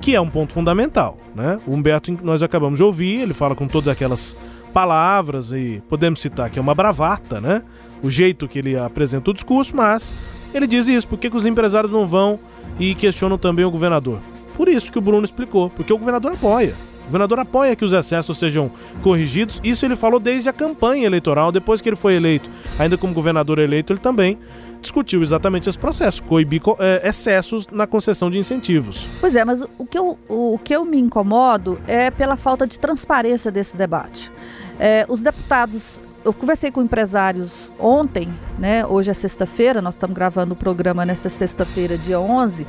que 0.00 0.14
é 0.14 0.20
um 0.20 0.28
ponto 0.28 0.52
fundamental. 0.52 1.16
Né? 1.34 1.58
O 1.66 1.74
Humberto, 1.74 2.16
nós 2.22 2.44
acabamos 2.44 2.78
de 2.78 2.84
ouvir, 2.84 3.22
ele 3.22 3.34
fala 3.34 3.56
com 3.56 3.66
todas 3.66 3.88
aquelas 3.88 4.36
palavras 4.68 5.52
e 5.52 5.82
podemos 5.88 6.20
citar 6.20 6.50
que 6.50 6.58
é 6.58 6.62
uma 6.62 6.74
bravata, 6.74 7.40
né? 7.40 7.62
O 8.02 8.10
jeito 8.10 8.46
que 8.46 8.58
ele 8.58 8.76
apresenta 8.76 9.30
o 9.30 9.34
discurso, 9.34 9.74
mas 9.74 10.14
ele 10.54 10.66
diz 10.66 10.88
isso, 10.88 11.08
por 11.08 11.18
que, 11.18 11.28
que 11.28 11.36
os 11.36 11.46
empresários 11.46 11.92
não 11.92 12.06
vão 12.06 12.38
e 12.78 12.94
questionam 12.94 13.36
também 13.36 13.64
o 13.64 13.70
governador? 13.70 14.20
Por 14.56 14.68
isso 14.68 14.90
que 14.90 14.98
o 14.98 15.00
Bruno 15.00 15.24
explicou, 15.24 15.70
porque 15.70 15.92
o 15.92 15.98
governador 15.98 16.32
apoia. 16.32 16.74
O 17.02 17.06
governador 17.08 17.40
apoia 17.40 17.74
que 17.74 17.84
os 17.84 17.94
excessos 17.94 18.36
sejam 18.38 18.70
corrigidos. 19.02 19.60
Isso 19.64 19.86
ele 19.86 19.96
falou 19.96 20.20
desde 20.20 20.50
a 20.50 20.52
campanha 20.52 21.06
eleitoral, 21.06 21.50
depois 21.50 21.80
que 21.80 21.88
ele 21.88 21.96
foi 21.96 22.14
eleito. 22.14 22.50
Ainda 22.78 22.98
como 22.98 23.14
governador 23.14 23.58
eleito, 23.58 23.94
ele 23.94 24.00
também 24.00 24.38
discutiu 24.80 25.22
exatamente 25.22 25.68
esse 25.68 25.78
processo, 25.78 26.22
coibir 26.22 26.60
é, 26.78 27.08
excessos 27.08 27.66
na 27.68 27.86
concessão 27.86 28.30
de 28.30 28.36
incentivos. 28.36 29.06
Pois 29.20 29.34
é, 29.34 29.44
mas 29.44 29.62
o 29.78 29.86
que 29.86 29.98
eu, 29.98 30.18
o 30.28 30.58
que 30.62 30.74
eu 30.74 30.84
me 30.84 30.98
incomodo 30.98 31.80
é 31.86 32.10
pela 32.10 32.36
falta 32.36 32.66
de 32.66 32.78
transparência 32.78 33.50
desse 33.50 33.76
debate. 33.76 34.30
É, 34.78 35.04
os 35.08 35.22
deputados 35.22 36.00
eu 36.24 36.32
conversei 36.32 36.70
com 36.70 36.82
empresários 36.82 37.72
ontem, 37.78 38.28
né? 38.58 38.84
Hoje 38.84 39.10
é 39.10 39.14
sexta-feira, 39.14 39.80
nós 39.80 39.94
estamos 39.94 40.14
gravando 40.14 40.52
o 40.52 40.56
programa 40.56 41.06
nessa 41.06 41.28
sexta-feira, 41.28 41.96
dia 41.96 42.20
11 42.20 42.66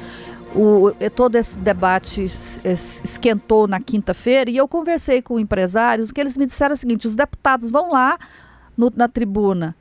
o, 0.55 0.91
todo 1.15 1.35
esse 1.35 1.59
debate 1.59 2.25
esquentou 2.63 3.67
na 3.67 3.79
quinta-feira 3.79 4.49
e 4.49 4.57
eu 4.57 4.67
conversei 4.67 5.21
com 5.21 5.39
empresários 5.39 6.11
que 6.11 6.19
eles 6.19 6.37
me 6.37 6.45
disseram 6.45 6.73
o 6.73 6.77
seguinte: 6.77 7.07
os 7.07 7.15
deputados 7.15 7.69
vão 7.69 7.91
lá 7.91 8.17
no, 8.75 8.91
na 8.95 9.07
tribuna. 9.07 9.75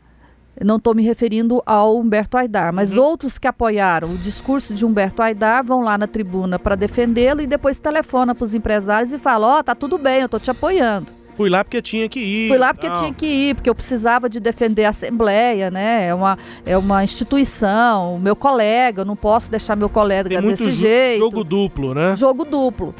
Não 0.62 0.76
estou 0.76 0.92
me 0.92 1.04
referindo 1.04 1.62
ao 1.64 1.96
Humberto 1.96 2.36
Aidar, 2.36 2.72
mas 2.72 2.92
uhum. 2.92 3.02
outros 3.02 3.38
que 3.38 3.46
apoiaram 3.46 4.10
o 4.10 4.16
discurso 4.16 4.74
de 4.74 4.84
Humberto 4.84 5.22
Aidar 5.22 5.62
vão 5.62 5.82
lá 5.82 5.96
na 5.96 6.08
tribuna 6.08 6.58
para 6.58 6.74
defendê-lo 6.74 7.40
e 7.40 7.46
depois 7.46 7.78
telefona 7.78 8.34
para 8.34 8.44
os 8.44 8.54
empresários 8.54 9.12
e 9.12 9.18
fala: 9.18 9.46
Ó, 9.46 9.58
oh, 9.58 9.62
tá 9.62 9.74
tudo 9.74 9.96
bem, 9.96 10.20
eu 10.20 10.26
estou 10.26 10.40
te 10.40 10.50
apoiando. 10.50 11.17
Fui 11.38 11.48
lá 11.48 11.62
porque 11.62 11.80
tinha 11.80 12.08
que 12.08 12.18
ir. 12.18 12.48
Fui 12.48 12.58
lá 12.58 12.74
porque 12.74 12.88
não. 12.88 12.96
tinha 12.96 13.14
que 13.14 13.24
ir, 13.24 13.54
porque 13.54 13.70
eu 13.70 13.74
precisava 13.74 14.28
de 14.28 14.40
defender 14.40 14.86
a 14.86 14.88
Assembleia, 14.88 15.70
né? 15.70 16.08
É 16.08 16.12
uma, 16.12 16.36
é 16.66 16.76
uma 16.76 17.04
instituição, 17.04 18.16
o 18.16 18.18
meu 18.18 18.34
colega, 18.34 19.02
eu 19.02 19.04
não 19.04 19.14
posso 19.14 19.48
deixar 19.48 19.76
meu 19.76 19.88
colega 19.88 20.28
Tem 20.28 20.40
desse 20.40 20.72
jeito. 20.72 21.20
Jogo 21.20 21.44
duplo, 21.44 21.94
né? 21.94 22.16
Jogo 22.16 22.44
duplo. 22.44 22.92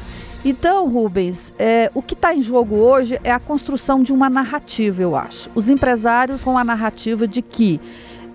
Então, 0.45 0.87
Rubens, 0.87 1.53
é, 1.59 1.91
o 1.93 2.01
que 2.01 2.13
está 2.13 2.33
em 2.33 2.41
jogo 2.41 2.77
hoje 2.77 3.19
é 3.25 3.31
a 3.31 3.41
construção 3.41 4.01
de 4.01 4.13
uma 4.13 4.29
narrativa, 4.29 5.01
eu 5.01 5.17
acho. 5.17 5.49
Os 5.53 5.69
empresários 5.69 6.41
com 6.41 6.57
a 6.57 6.63
narrativa 6.63 7.27
de 7.27 7.41
que 7.41 7.81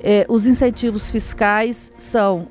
é, 0.02 0.26
os 0.28 0.44
incentivos 0.44 1.10
fiscais 1.10 1.94
são 1.96 2.46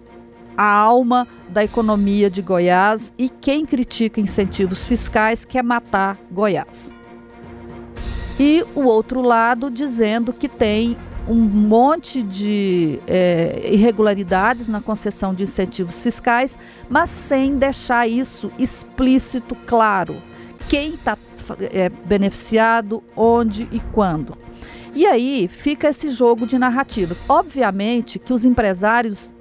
a 0.57 0.65
alma 0.65 1.27
da 1.49 1.63
economia 1.63 2.31
de 2.31 2.41
Goiás 2.41 3.13
e 3.15 3.29
quem 3.29 3.63
critica 3.63 4.19
incentivos 4.19 4.87
fiscais 4.87 5.45
quer 5.45 5.63
matar 5.63 6.17
Goiás 6.31 6.97
e 8.39 8.65
o 8.75 8.83
outro 8.83 9.21
lado 9.21 9.69
dizendo 9.69 10.33
que 10.33 10.49
tem 10.49 10.97
um 11.27 11.35
monte 11.35 12.21
de 12.21 12.99
é, 13.07 13.69
irregularidades 13.71 14.67
na 14.67 14.81
concessão 14.81 15.33
de 15.33 15.43
incentivos 15.43 16.03
fiscais, 16.03 16.57
mas 16.89 17.09
sem 17.09 17.57
deixar 17.57 18.07
isso 18.07 18.51
explícito, 18.59 19.55
claro. 19.65 20.21
Quem 20.67 20.95
está 20.95 21.17
é, 21.71 21.89
beneficiado, 22.05 23.03
onde 23.15 23.67
e 23.71 23.79
quando. 23.79 24.37
E 24.95 25.05
aí 25.05 25.47
fica 25.47 25.89
esse 25.89 26.09
jogo 26.09 26.45
de 26.45 26.57
narrativas. 26.59 27.21
Obviamente 27.27 28.19
que 28.19 28.33
os 28.33 28.45
empresários 28.45 29.33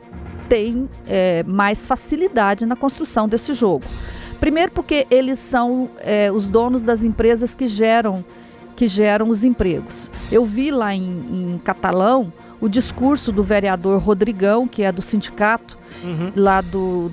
têm 0.49 0.89
é, 1.07 1.43
mais 1.45 1.87
facilidade 1.87 2.65
na 2.65 2.77
construção 2.77 3.29
desse 3.29 3.53
jogo. 3.53 3.85
Primeiro, 4.41 4.73
porque 4.73 5.07
eles 5.11 5.39
são 5.39 5.91
é, 6.01 6.31
os 6.33 6.49
donos 6.49 6.85
das 6.85 7.03
empresas 7.03 7.55
que 7.55 7.69
geram 7.69 8.25
que 8.83 8.89
geram 8.89 9.29
os 9.29 9.45
empregos. 9.45 10.11
Eu 10.33 10.45
vi 10.45 10.73
lá 10.73 10.93
em, 10.93 11.05
em 11.55 11.61
Catalão 11.63 12.33
o 12.61 12.69
discurso 12.69 13.31
do 13.31 13.41
vereador 13.41 14.03
Rodrigão, 14.03 14.67
que 14.67 14.83
é 14.83 14.91
do 14.91 15.01
sindicato 15.01 15.79
uhum. 16.03 16.33
lá 16.35 16.61
do, 16.61 17.09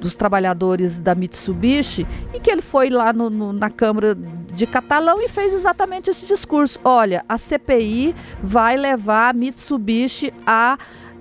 dos 0.00 0.16
trabalhadores 0.16 0.98
da 0.98 1.14
Mitsubishi, 1.14 2.04
e 2.34 2.40
que 2.40 2.50
ele 2.50 2.60
foi 2.60 2.90
lá 2.90 3.12
no, 3.12 3.30
no, 3.30 3.52
na 3.52 3.70
Câmara 3.70 4.16
de 4.16 4.66
Catalão 4.66 5.22
e 5.22 5.28
fez 5.28 5.54
exatamente 5.54 6.10
esse 6.10 6.26
discurso. 6.26 6.80
Olha, 6.82 7.24
a 7.28 7.38
CPI 7.38 8.16
vai 8.42 8.76
levar 8.76 9.30
a 9.30 9.32
Mitsubishi 9.32 10.34
a 10.44 10.76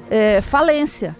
é, 0.09 0.41
falência 0.41 1.15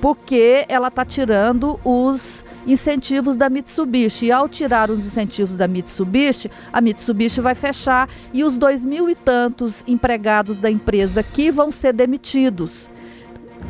porque 0.00 0.64
ela 0.68 0.88
está 0.88 1.04
tirando 1.04 1.78
os 1.84 2.44
incentivos 2.66 3.36
da 3.36 3.48
Mitsubishi. 3.48 4.26
E 4.26 4.32
ao 4.32 4.48
tirar 4.48 4.90
os 4.90 5.06
incentivos 5.06 5.56
da 5.56 5.68
Mitsubishi, 5.68 6.50
a 6.72 6.80
Mitsubishi 6.80 7.40
vai 7.40 7.54
fechar 7.54 8.08
e 8.32 8.42
os 8.42 8.56
dois 8.56 8.84
mil 8.84 9.08
e 9.10 9.14
tantos 9.14 9.84
empregados 9.86 10.58
da 10.58 10.70
empresa 10.70 11.20
aqui 11.20 11.50
vão 11.50 11.70
ser 11.70 11.92
demitidos. 11.92 12.88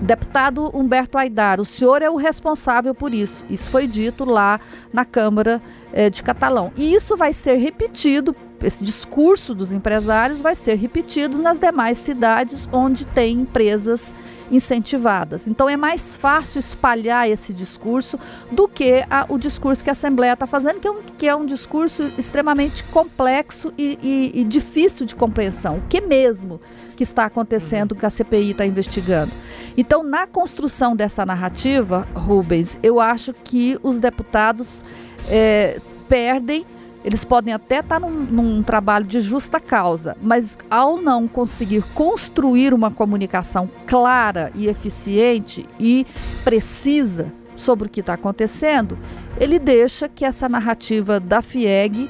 Deputado 0.00 0.70
Humberto 0.72 1.18
Aidar, 1.18 1.60
o 1.60 1.64
senhor 1.64 2.00
é 2.00 2.08
o 2.08 2.16
responsável 2.16 2.94
por 2.94 3.12
isso. 3.12 3.44
Isso 3.50 3.68
foi 3.68 3.86
dito 3.86 4.24
lá 4.24 4.60
na 4.92 5.04
Câmara 5.04 5.60
eh, 5.92 6.08
de 6.08 6.22
Catalão. 6.22 6.72
E 6.76 6.94
isso 6.94 7.16
vai 7.16 7.32
ser 7.32 7.56
repetido 7.56 8.34
esse 8.62 8.84
discurso 8.84 9.54
dos 9.54 9.72
empresários 9.72 10.40
vai 10.40 10.54
ser 10.54 10.74
repetido 10.74 11.40
nas 11.40 11.58
demais 11.58 11.98
cidades 11.98 12.68
onde 12.72 13.06
tem 13.06 13.40
empresas 13.40 14.14
incentivadas. 14.50 15.46
Então 15.46 15.68
é 15.68 15.76
mais 15.76 16.14
fácil 16.14 16.58
espalhar 16.58 17.28
esse 17.28 17.52
discurso 17.52 18.18
do 18.50 18.66
que 18.66 19.04
a, 19.08 19.24
o 19.28 19.38
discurso 19.38 19.82
que 19.82 19.90
a 19.90 19.92
Assembleia 19.92 20.32
está 20.32 20.46
fazendo, 20.46 20.80
que 20.80 20.88
é, 20.88 20.90
um, 20.90 21.02
que 21.18 21.28
é 21.28 21.36
um 21.36 21.46
discurso 21.46 22.12
extremamente 22.18 22.82
complexo 22.84 23.72
e, 23.78 23.98
e, 24.02 24.40
e 24.40 24.44
difícil 24.44 25.06
de 25.06 25.14
compreensão. 25.14 25.78
O 25.78 25.82
que 25.88 26.00
mesmo 26.00 26.60
que 26.96 27.02
está 27.04 27.24
acontecendo 27.24 27.94
que 27.94 28.04
a 28.04 28.10
CPI 28.10 28.50
está 28.50 28.66
investigando? 28.66 29.30
Então, 29.76 30.02
na 30.02 30.26
construção 30.26 30.96
dessa 30.96 31.24
narrativa, 31.24 32.06
Rubens, 32.14 32.78
eu 32.82 32.98
acho 32.98 33.32
que 33.32 33.78
os 33.82 33.98
deputados 33.98 34.84
é, 35.28 35.80
perdem 36.08 36.66
eles 37.04 37.24
podem 37.24 37.52
até 37.52 37.80
estar 37.80 38.00
tá 38.00 38.06
num, 38.06 38.10
num, 38.10 38.62
trabalho 38.62 39.04
de 39.04 39.20
justa 39.20 39.58
causa, 39.58 40.16
mas 40.22 40.58
ao 40.70 41.00
não 41.00 41.26
conseguir 41.26 41.82
construir 41.94 42.74
uma 42.74 42.90
comunicação 42.90 43.68
clara 43.86 44.50
e 44.54 44.66
eficiente 44.66 45.66
e 45.78 46.06
precisa 46.44 47.32
sobre 47.54 47.88
o 47.88 47.90
que 47.90 48.00
está 48.00 48.14
acontecendo, 48.14 48.98
ele 49.38 49.58
deixa 49.58 50.08
que 50.08 50.24
essa 50.24 50.48
narrativa 50.48 51.20
da 51.20 51.42
FIEG 51.42 52.08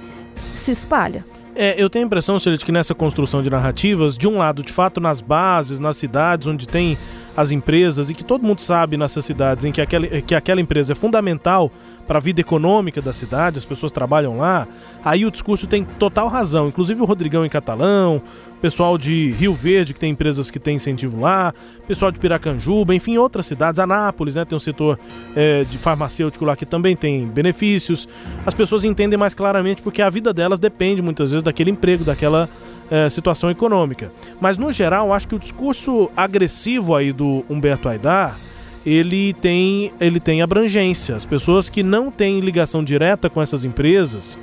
se 0.53 0.71
espalha. 0.71 1.25
É, 1.55 1.75
eu 1.81 1.91
tenho 1.91 2.05
a 2.05 2.07
impressão, 2.07 2.37
de 2.37 2.59
que 2.59 2.73
nessa 2.73 2.95
construção 2.95 3.43
de 3.43 3.51
narrativas, 3.51 4.17
de 4.17 4.29
um 4.29 4.39
lado, 4.39 4.63
de 4.63 4.73
fato, 4.73 5.01
nas 5.01 5.21
bases, 5.21 5.81
nas 5.81 5.97
cidades 5.97 6.47
onde 6.47 6.67
tem 6.67 6.97
as 7.41 7.51
empresas 7.51 8.11
e 8.11 8.15
que 8.15 8.23
todo 8.23 8.45
mundo 8.45 8.61
sabe 8.61 8.99
nessas 8.99 9.25
cidades 9.25 9.65
em 9.65 9.73
que 9.73 9.81
aquela, 9.81 10.07
que 10.07 10.35
aquela 10.35 10.61
empresa 10.61 10.93
é 10.93 10.95
fundamental 10.95 11.73
para 12.07 12.19
a 12.19 12.21
vida 12.21 12.41
econômica 12.41 13.01
da 13.01 13.15
cidade, 13.15 13.59
as 13.59 13.65
pessoas 13.65 13.91
trabalham 13.91 14.37
lá, 14.37 14.69
aí 15.03 15.25
o 15.25 15.31
discurso 15.31 15.67
tem 15.67 15.83
total 15.83 16.29
razão. 16.29 16.69
Inclusive 16.69 17.01
o 17.01 17.05
Rodrigão 17.07 17.47
em 17.47 17.49
Catalão, 17.49 18.21
pessoal 18.61 18.99
de 18.99 19.31
Rio 19.31 19.55
Verde, 19.55 19.95
que 19.95 20.01
tem 20.01 20.11
empresas 20.11 20.51
que 20.51 20.59
têm 20.59 20.77
incentivo 20.77 21.19
lá, 21.19 21.55
pessoal 21.89 22.13
de 22.13 22.19
Piracanjuba, 22.19 22.95
enfim, 22.95 23.17
outras 23.17 23.47
cidades, 23.47 23.79
Anápolis, 23.79 24.35
né, 24.35 24.45
tem 24.45 24.55
um 24.55 24.61
setor 24.61 24.99
é, 25.35 25.63
de 25.63 25.79
farmacêutico 25.79 26.45
lá 26.45 26.55
que 26.55 26.67
também 26.67 26.95
tem 26.95 27.27
benefícios. 27.27 28.07
As 28.45 28.53
pessoas 28.53 28.85
entendem 28.85 29.19
mais 29.19 29.33
claramente 29.33 29.81
porque 29.81 30.03
a 30.03 30.11
vida 30.11 30.31
delas 30.31 30.59
depende 30.59 31.01
muitas 31.01 31.31
vezes 31.31 31.43
daquele 31.43 31.71
emprego, 31.71 32.05
daquela 32.05 32.51
é, 32.91 33.09
situação 33.09 33.51
econômica. 33.51 34.13
Mas 34.41 34.57
no 34.57 34.73
geral, 34.73 35.13
acho 35.13 35.29
que 35.29 35.35
o 35.35 35.39
discurso 35.39 36.11
agressivo 36.17 36.95
aí 36.95 37.13
do 37.13 37.45
Humberto 37.49 37.89
Aidar 37.89 38.37
ele 38.85 39.33
tem, 39.35 39.93
ele 40.01 40.19
tem 40.19 40.43
abrangência. 40.43 41.17
As 41.17 41.25
pessoas 41.25 41.69
que 41.69 41.83
não 41.83 42.11
têm 42.11 42.41
ligação 42.41 42.83
direta 42.83 43.29
com 43.29 43.41
essas 43.43 43.65
empresas, 43.65 44.39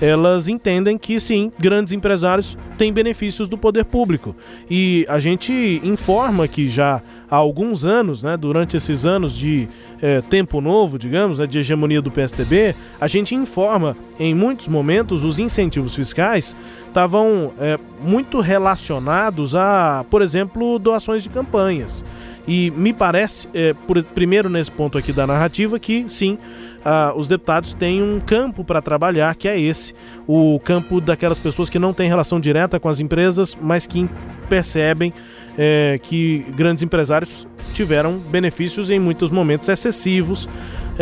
elas 0.00 0.48
entendem 0.48 0.96
que 0.96 1.20
sim, 1.20 1.50
grandes 1.58 1.92
empresários 1.92 2.56
têm 2.78 2.92
benefícios 2.92 3.48
do 3.48 3.58
poder 3.58 3.84
público. 3.84 4.34
E 4.70 5.06
a 5.08 5.18
gente 5.18 5.80
informa 5.84 6.48
que 6.48 6.68
já 6.68 7.02
há 7.30 7.36
alguns 7.36 7.86
anos, 7.86 8.22
né, 8.22 8.36
durante 8.36 8.76
esses 8.76 9.06
anos 9.06 9.36
de 9.36 9.68
é, 10.00 10.20
tempo 10.20 10.60
novo, 10.60 10.98
digamos, 10.98 11.38
né, 11.38 11.46
de 11.46 11.58
hegemonia 11.58 12.02
do 12.02 12.10
PSDB, 12.10 12.74
a 13.00 13.06
gente 13.06 13.34
informa 13.34 13.96
em 14.18 14.34
muitos 14.34 14.68
momentos 14.68 15.24
os 15.24 15.38
incentivos 15.38 15.94
fiscais 15.94 16.56
estavam 16.86 17.52
é, 17.58 17.78
muito 18.02 18.40
relacionados 18.40 19.56
a, 19.56 20.04
por 20.10 20.20
exemplo, 20.20 20.78
doações 20.78 21.22
de 21.22 21.30
campanhas. 21.30 22.04
E 22.46 22.70
me 22.72 22.92
parece, 22.92 23.48
é, 23.54 23.72
por, 23.72 24.02
primeiro 24.02 24.48
nesse 24.48 24.70
ponto 24.70 24.98
aqui 24.98 25.12
da 25.12 25.26
narrativa, 25.26 25.78
que 25.78 26.04
sim, 26.08 26.36
ah, 26.84 27.12
os 27.16 27.28
deputados 27.28 27.72
têm 27.72 28.02
um 28.02 28.18
campo 28.18 28.64
para 28.64 28.82
trabalhar, 28.82 29.34
que 29.36 29.46
é 29.46 29.58
esse: 29.60 29.94
o 30.26 30.58
campo 30.60 31.00
daquelas 31.00 31.38
pessoas 31.38 31.70
que 31.70 31.78
não 31.78 31.92
têm 31.92 32.08
relação 32.08 32.40
direta 32.40 32.80
com 32.80 32.88
as 32.88 32.98
empresas, 32.98 33.56
mas 33.60 33.86
que 33.86 34.08
percebem 34.48 35.12
é, 35.56 35.98
que 36.02 36.44
grandes 36.56 36.82
empresários 36.82 37.46
tiveram 37.72 38.18
benefícios 38.18 38.90
em 38.90 38.98
muitos 38.98 39.30
momentos 39.30 39.68
excessivos 39.68 40.48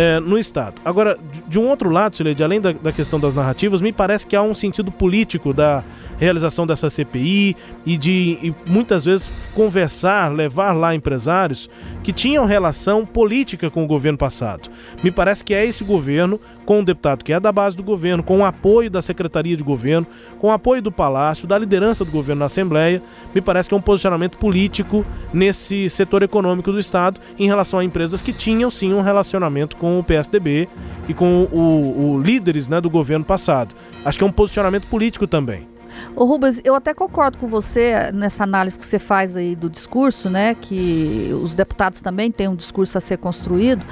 é, 0.01 0.19
no 0.19 0.39
Estado. 0.39 0.81
Agora, 0.83 1.19
de 1.47 1.59
um 1.59 1.69
outro 1.69 1.91
lado, 1.91 2.17
Sileide, 2.17 2.43
além 2.43 2.59
da, 2.59 2.73
da, 2.73 2.91
questão 2.91 3.21
das 3.21 3.35
narrativas, 3.35 3.83
me 3.83 3.93
parece 3.93 4.27
que 4.27 4.35
há 4.35 4.41
um 4.41 4.55
sentido 4.55 4.91
político 4.91 5.53
da 5.53 5.85
realização 6.17 6.67
dessa 6.67 6.89
CPI 6.89 7.55
e 7.85 7.99
de 7.99 8.39
e 8.43 8.55
muitas 8.67 9.05
vezes 9.05 9.29
conversar, 9.55 10.33
levar 10.33 10.73
lá 10.73 10.95
empresários 10.95 11.69
que 12.03 12.15
tinham 12.15 12.47
relação 12.47 13.05
política 13.05 13.69
com 13.69 13.85
o 13.85 13.87
governo 13.87 14.17
passado. 14.17 14.71
Me 15.05 15.11
parece 15.11 15.45
que 15.45 15.53
é 15.53 15.67
esse 15.67 15.85
governo, 15.85 16.41
com 16.71 16.79
um 16.79 16.85
deputado 16.85 17.25
que 17.25 17.33
é 17.33 17.41
da 17.41 17.51
base 17.51 17.77
do 17.77 17.83
governo, 17.83 18.23
com 18.23 18.39
o 18.39 18.45
apoio 18.45 18.89
da 18.89 19.03
Secretaria 19.03 19.57
de 19.57 19.65
Governo, 19.65 20.07
com 20.39 20.47
o 20.47 20.51
apoio 20.53 20.81
do 20.81 20.93
Palácio, 20.93 21.45
da 21.45 21.59
liderança 21.59 22.05
do 22.05 22.13
governo 22.13 22.39
na 22.39 22.47
Assembleia, 22.47 23.03
me 23.35 23.41
parece 23.41 23.69
que 23.69 23.75
é 23.75 23.77
um 23.77 23.81
posicionamento 23.81 24.39
político 24.39 25.05
nesse 25.33 25.91
setor 25.91 26.23
econômico 26.23 26.71
do 26.71 26.79
Estado 26.79 27.21
em 27.37 27.49
relação 27.49 27.81
a 27.81 27.85
empresas 27.85 28.23
que 28.23 28.33
tinham 28.33 28.71
sim 28.71 28.95
um 28.95 29.01
relacionamento 29.01 29.77
com 29.77 29.99
o 29.99 30.05
PSDB 30.05 30.69
e 31.09 31.13
com 31.13 31.43
o, 31.51 32.13
o 32.13 32.21
líderes 32.21 32.69
né, 32.69 32.81
do 32.81 32.89
governo 32.89 33.25
passado. 33.25 33.75
Acho 34.05 34.19
que 34.19 34.23
é 34.23 34.27
um 34.29 34.31
posicionamento 34.31 34.87
político 34.87 35.27
também. 35.27 35.67
Ô 36.15 36.25
Rubens, 36.25 36.61
eu 36.65 36.75
até 36.75 36.95
concordo 36.95 37.39
com 37.39 37.49
você 37.49 38.11
nessa 38.13 38.45
análise 38.45 38.79
que 38.79 38.87
você 38.87 38.99
faz 38.99 39.37
aí 39.37 39.55
do 39.55 39.69
discurso, 39.69 40.31
né? 40.31 40.55
Que 40.55 41.31
os 41.43 41.55
deputados 41.55 42.01
também 42.01 42.31
têm 42.31 42.49
um 42.49 42.55
discurso 42.55 42.97
a 42.97 43.01
ser 43.01 43.19
construído. 43.19 43.85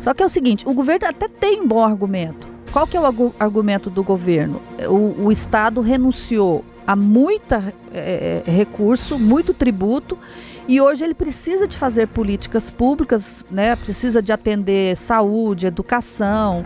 Só 0.00 0.14
que 0.14 0.22
é 0.22 0.26
o 0.26 0.28
seguinte, 0.28 0.66
o 0.66 0.72
governo 0.72 1.06
até 1.06 1.28
tem 1.28 1.66
bom 1.66 1.84
argumento. 1.84 2.46
Qual 2.72 2.86
que 2.86 2.96
é 2.96 3.00
o 3.00 3.34
argumento 3.38 3.88
do 3.88 4.02
governo? 4.02 4.60
O, 4.88 5.26
o 5.26 5.32
Estado 5.32 5.80
renunciou 5.80 6.64
a 6.86 6.94
muito 6.94 7.54
é, 7.92 8.42
é, 8.46 8.50
recurso, 8.50 9.18
muito 9.18 9.52
tributo 9.52 10.18
e 10.68 10.82
hoje 10.82 11.02
ele 11.02 11.14
precisa 11.14 11.66
de 11.66 11.76
fazer 11.76 12.08
políticas 12.08 12.70
públicas, 12.70 13.44
né? 13.50 13.74
Precisa 13.74 14.20
de 14.20 14.30
atender 14.30 14.94
saúde, 14.96 15.66
educação 15.66 16.64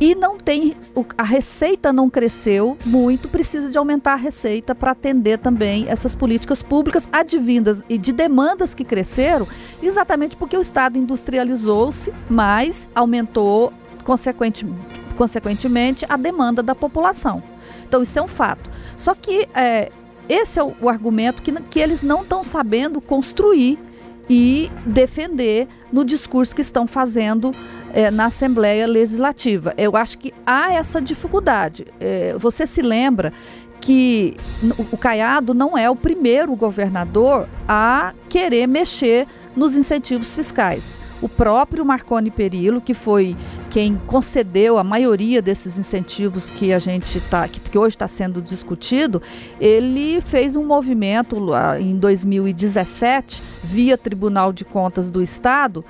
e 0.00 0.14
não 0.14 0.36
tem 0.36 0.76
a 1.16 1.22
receita 1.22 1.92
não 1.92 2.10
cresceu 2.10 2.76
muito, 2.84 3.28
precisa 3.28 3.70
de 3.70 3.78
aumentar 3.78 4.14
a 4.14 4.16
receita 4.16 4.74
para 4.74 4.90
atender 4.90 5.38
também 5.38 5.86
essas 5.88 6.16
políticas 6.16 6.62
públicas 6.62 7.08
advindas 7.12 7.84
e 7.88 7.96
de 7.96 8.12
demandas 8.12 8.74
que 8.74 8.84
cresceram, 8.84 9.46
exatamente 9.80 10.36
porque 10.36 10.56
o 10.56 10.60
Estado 10.60 10.98
industrializou-se, 10.98 12.12
mas 12.28 12.88
aumentou 12.92 13.72
consequente, 14.02 14.66
consequentemente 15.16 16.04
a 16.08 16.16
demanda 16.16 16.62
da 16.62 16.74
população. 16.74 17.42
Então 17.86 18.02
isso 18.02 18.18
é 18.18 18.22
um 18.22 18.28
fato. 18.28 18.68
Só 18.96 19.14
que 19.14 19.48
é, 19.54 19.92
esse 20.28 20.58
é 20.58 20.62
o, 20.62 20.74
o 20.80 20.88
argumento 20.88 21.42
que, 21.42 21.52
que 21.52 21.80
eles 21.80 22.02
não 22.02 22.22
estão 22.22 22.42
sabendo 22.42 23.00
construir 23.00 23.78
e 24.28 24.70
defender 24.86 25.68
no 25.92 26.04
discurso 26.04 26.54
que 26.54 26.62
estão 26.62 26.86
fazendo 26.86 27.52
é, 27.92 28.10
na 28.10 28.26
Assembleia 28.26 28.86
Legislativa. 28.86 29.74
Eu 29.76 29.96
acho 29.96 30.18
que 30.18 30.32
há 30.46 30.72
essa 30.72 31.00
dificuldade. 31.00 31.86
É, 32.00 32.34
você 32.38 32.66
se 32.66 32.80
lembra 32.80 33.32
que 33.80 34.34
o 34.90 34.96
Caiado 34.96 35.52
não 35.52 35.76
é 35.76 35.90
o 35.90 35.96
primeiro 35.96 36.56
governador 36.56 37.46
a 37.68 38.14
querer 38.30 38.66
mexer 38.66 39.26
nos 39.54 39.76
incentivos 39.76 40.34
fiscais. 40.34 40.96
O 41.20 41.28
próprio 41.28 41.84
Marconi 41.84 42.30
Perillo, 42.30 42.80
que 42.80 42.94
foi 42.94 43.36
quem 43.74 44.00
concedeu 44.06 44.78
a 44.78 44.84
maioria 44.84 45.42
desses 45.42 45.76
incentivos 45.76 46.48
que 46.48 46.72
a 46.72 46.78
gente 46.78 47.18
tá, 47.22 47.48
que, 47.48 47.58
que 47.58 47.76
hoje 47.76 47.96
está 47.96 48.06
sendo 48.06 48.40
discutido, 48.40 49.20
ele 49.60 50.20
fez 50.20 50.54
um 50.54 50.64
movimento 50.64 51.50
em 51.80 51.96
2017 51.96 53.42
via 53.64 53.98
Tribunal 53.98 54.52
de 54.52 54.64
Contas 54.64 55.10
do 55.10 55.20
Estado 55.20 55.84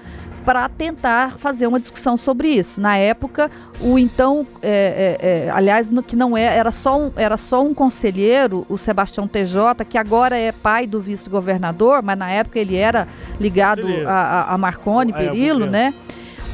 para 0.47 0.66
tentar 0.66 1.37
fazer 1.37 1.66
uma 1.66 1.79
discussão 1.79 2.16
sobre 2.16 2.49
isso. 2.49 2.81
Na 2.81 2.97
época, 2.97 3.51
o 3.79 3.99
então, 3.99 4.47
é, 4.62 5.18
é, 5.20 5.29
é, 5.29 5.51
aliás, 5.51 5.90
no, 5.90 6.03
que 6.03 6.16
não 6.16 6.35
é, 6.35 6.57
era 6.57 6.73
só, 6.73 6.99
um, 6.99 7.12
era 7.16 7.37
só 7.37 7.62
um 7.62 7.75
conselheiro, 7.75 8.64
o 8.66 8.79
Sebastião 8.79 9.29
TJ, 9.29 9.85
que 9.87 9.99
agora 9.99 10.38
é 10.38 10.53
pai 10.53 10.87
do 10.87 11.03
vice-governador, 11.03 12.03
mas 12.03 12.16
na 12.16 12.31
época 12.31 12.59
ele 12.59 12.77
era 12.77 13.07
ligado 13.38 13.87
a, 14.07 14.55
a, 14.55 14.57
Marconi, 14.57 15.12
é, 15.12 15.14
Perillo, 15.14 15.66
né? 15.66 15.92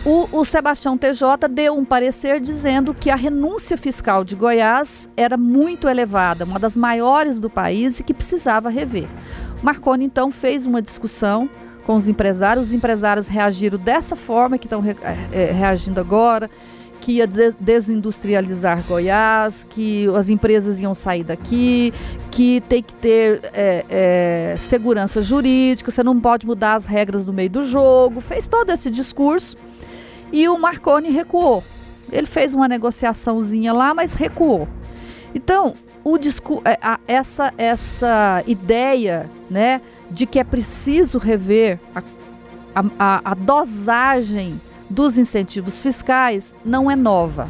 O, 0.05 0.27
o, 0.33 0.45
Sebastião 0.47 0.97
TJ 0.97 1.47
deu 1.51 1.77
um 1.77 1.85
parecer 1.85 2.41
dizendo 2.41 2.95
que 2.95 3.11
a 3.11 3.17
renúncia 3.17 3.77
fiscal 3.77 4.25
de 4.25 4.35
Goiás 4.35 5.11
era 5.15 5.37
muito 5.37 5.87
elevada, 5.87 6.47
uma 6.47 6.59
das 6.59 6.75
maiores 6.75 7.39
do 7.39 7.51
país 7.51 8.01
e 8.01 8.05
que 8.05 8.15
precisava 8.15 8.71
rever. 8.71 9.07
Marconi 9.63 10.07
então 10.07 10.31
fez 10.31 10.65
uma 10.65 10.81
discussão 10.81 11.51
com 11.85 11.97
os 11.97 12.09
empresários. 12.09 12.69
Os 12.69 12.73
empresários 12.73 13.29
reagiram 13.29 13.79
dessa 13.79 14.17
forma 14.17 14.57
que 14.57 14.65
estão 14.65 14.81
re, 14.81 14.97
é, 15.33 15.53
reagindo 15.53 16.01
agora, 16.01 16.49
que 16.99 17.13
ia 17.13 17.27
desindustrializar 17.59 18.83
Goiás, 18.85 19.67
que 19.69 20.07
as 20.17 20.31
empresas 20.31 20.81
iam 20.81 20.95
sair 20.95 21.25
daqui, 21.25 21.93
que 22.31 22.63
tem 22.71 22.83
que 22.83 22.95
ter 22.95 23.43
é, 23.53 23.85
é, 23.91 24.57
segurança 24.57 25.21
jurídica, 25.21 25.91
você 25.91 26.03
não 26.03 26.19
pode 26.19 26.47
mudar 26.47 26.75
as 26.75 26.87
regras 26.87 27.27
no 27.27 27.35
meio 27.35 27.51
do 27.51 27.63
jogo. 27.63 28.23
Fez 28.23 28.49
todo 28.49 28.71
esse 28.71 28.91
discurso 28.91 29.69
e 30.33 30.49
o 30.49 30.59
Marconi 30.59 31.11
recuou. 31.11 31.63
Ele 32.11 32.27
fez 32.27 32.55
uma 32.55 32.69
negociaçãozinha 32.69 33.73
lá, 33.73 33.95
mas 33.95 34.15
recuou. 34.15 34.69
Então, 35.35 35.75
o 36.03 36.17
é, 36.65 36.99
essa, 37.07 37.53
essa 37.57 38.43
ideia 38.47 39.31
né, 39.49 39.81
de 40.11 40.27
que 40.27 40.39
é 40.39 40.45
preciso 40.45 41.19
rever 41.19 41.79
a, 41.95 42.03
a, 42.99 43.31
a 43.31 43.35
dosagem 43.35 44.61
dos 44.89 45.19
incentivos 45.19 45.83
fiscais 45.83 46.57
não 46.65 46.91
é 46.91 46.97
nova. 46.97 47.49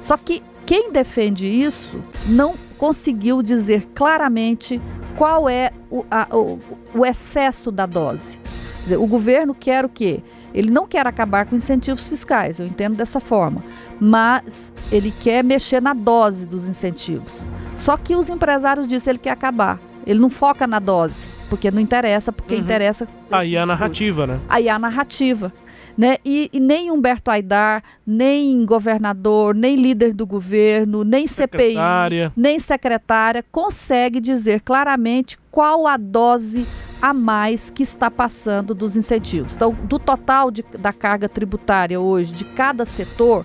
Só 0.00 0.16
que 0.16 0.42
quem 0.66 0.92
defende 0.92 1.46
isso 1.46 2.02
não 2.26 2.54
conseguiu 2.76 3.42
dizer 3.42 3.88
claramente 3.94 4.80
qual 5.16 5.48
é 5.48 5.72
o, 5.90 6.04
a, 6.10 6.28
o, 6.36 6.58
o 6.94 7.06
excesso 7.06 7.72
da 7.72 7.86
dose. 7.86 8.38
Dizer, 8.82 8.98
o 8.98 9.06
governo 9.06 9.54
quer 9.54 9.84
o 9.84 9.88
quê? 9.88 10.22
Ele 10.58 10.72
não 10.72 10.88
quer 10.88 11.06
acabar 11.06 11.46
com 11.46 11.54
incentivos 11.54 12.08
fiscais, 12.08 12.58
eu 12.58 12.66
entendo 12.66 12.96
dessa 12.96 13.20
forma, 13.20 13.62
mas 14.00 14.74
ele 14.90 15.12
quer 15.12 15.44
mexer 15.44 15.80
na 15.80 15.94
dose 15.94 16.48
dos 16.48 16.66
incentivos. 16.66 17.46
Só 17.76 17.96
que 17.96 18.16
os 18.16 18.28
empresários 18.28 18.88
dizem 18.88 19.04
que 19.04 19.10
ele 19.10 19.18
quer 19.20 19.30
acabar. 19.30 19.78
Ele 20.04 20.18
não 20.18 20.28
foca 20.28 20.66
na 20.66 20.80
dose, 20.80 21.28
porque 21.48 21.70
não 21.70 21.80
interessa, 21.80 22.32
porque 22.32 22.56
uhum. 22.56 22.60
interessa. 22.60 23.06
Aí 23.30 23.56
a 23.56 23.64
narrativa, 23.64 24.26
né? 24.26 24.40
Aí 24.48 24.68
a 24.68 24.80
narrativa. 24.80 25.52
Né? 25.96 26.16
E, 26.24 26.50
e, 26.52 26.58
nem 26.58 26.90
Humberto 26.90 27.30
Aidar, 27.30 27.84
nem 28.04 28.66
governador, 28.66 29.54
nem 29.54 29.76
líder 29.76 30.12
do 30.12 30.26
governo, 30.26 31.04
nem 31.04 31.28
secretária. 31.28 32.30
CPI, 32.30 32.40
nem 32.40 32.58
secretária 32.58 33.44
consegue 33.52 34.18
dizer 34.18 34.60
claramente 34.62 35.38
qual 35.52 35.86
a 35.86 35.96
dose 35.96 36.66
a 37.00 37.12
mais 37.12 37.70
que 37.70 37.82
está 37.82 38.10
passando 38.10 38.74
dos 38.74 38.96
incentivos. 38.96 39.54
Então, 39.54 39.72
do 39.72 39.98
total 39.98 40.50
de, 40.50 40.64
da 40.78 40.92
carga 40.92 41.28
tributária 41.28 42.00
hoje 42.00 42.32
de 42.32 42.44
cada 42.44 42.84
setor, 42.84 43.44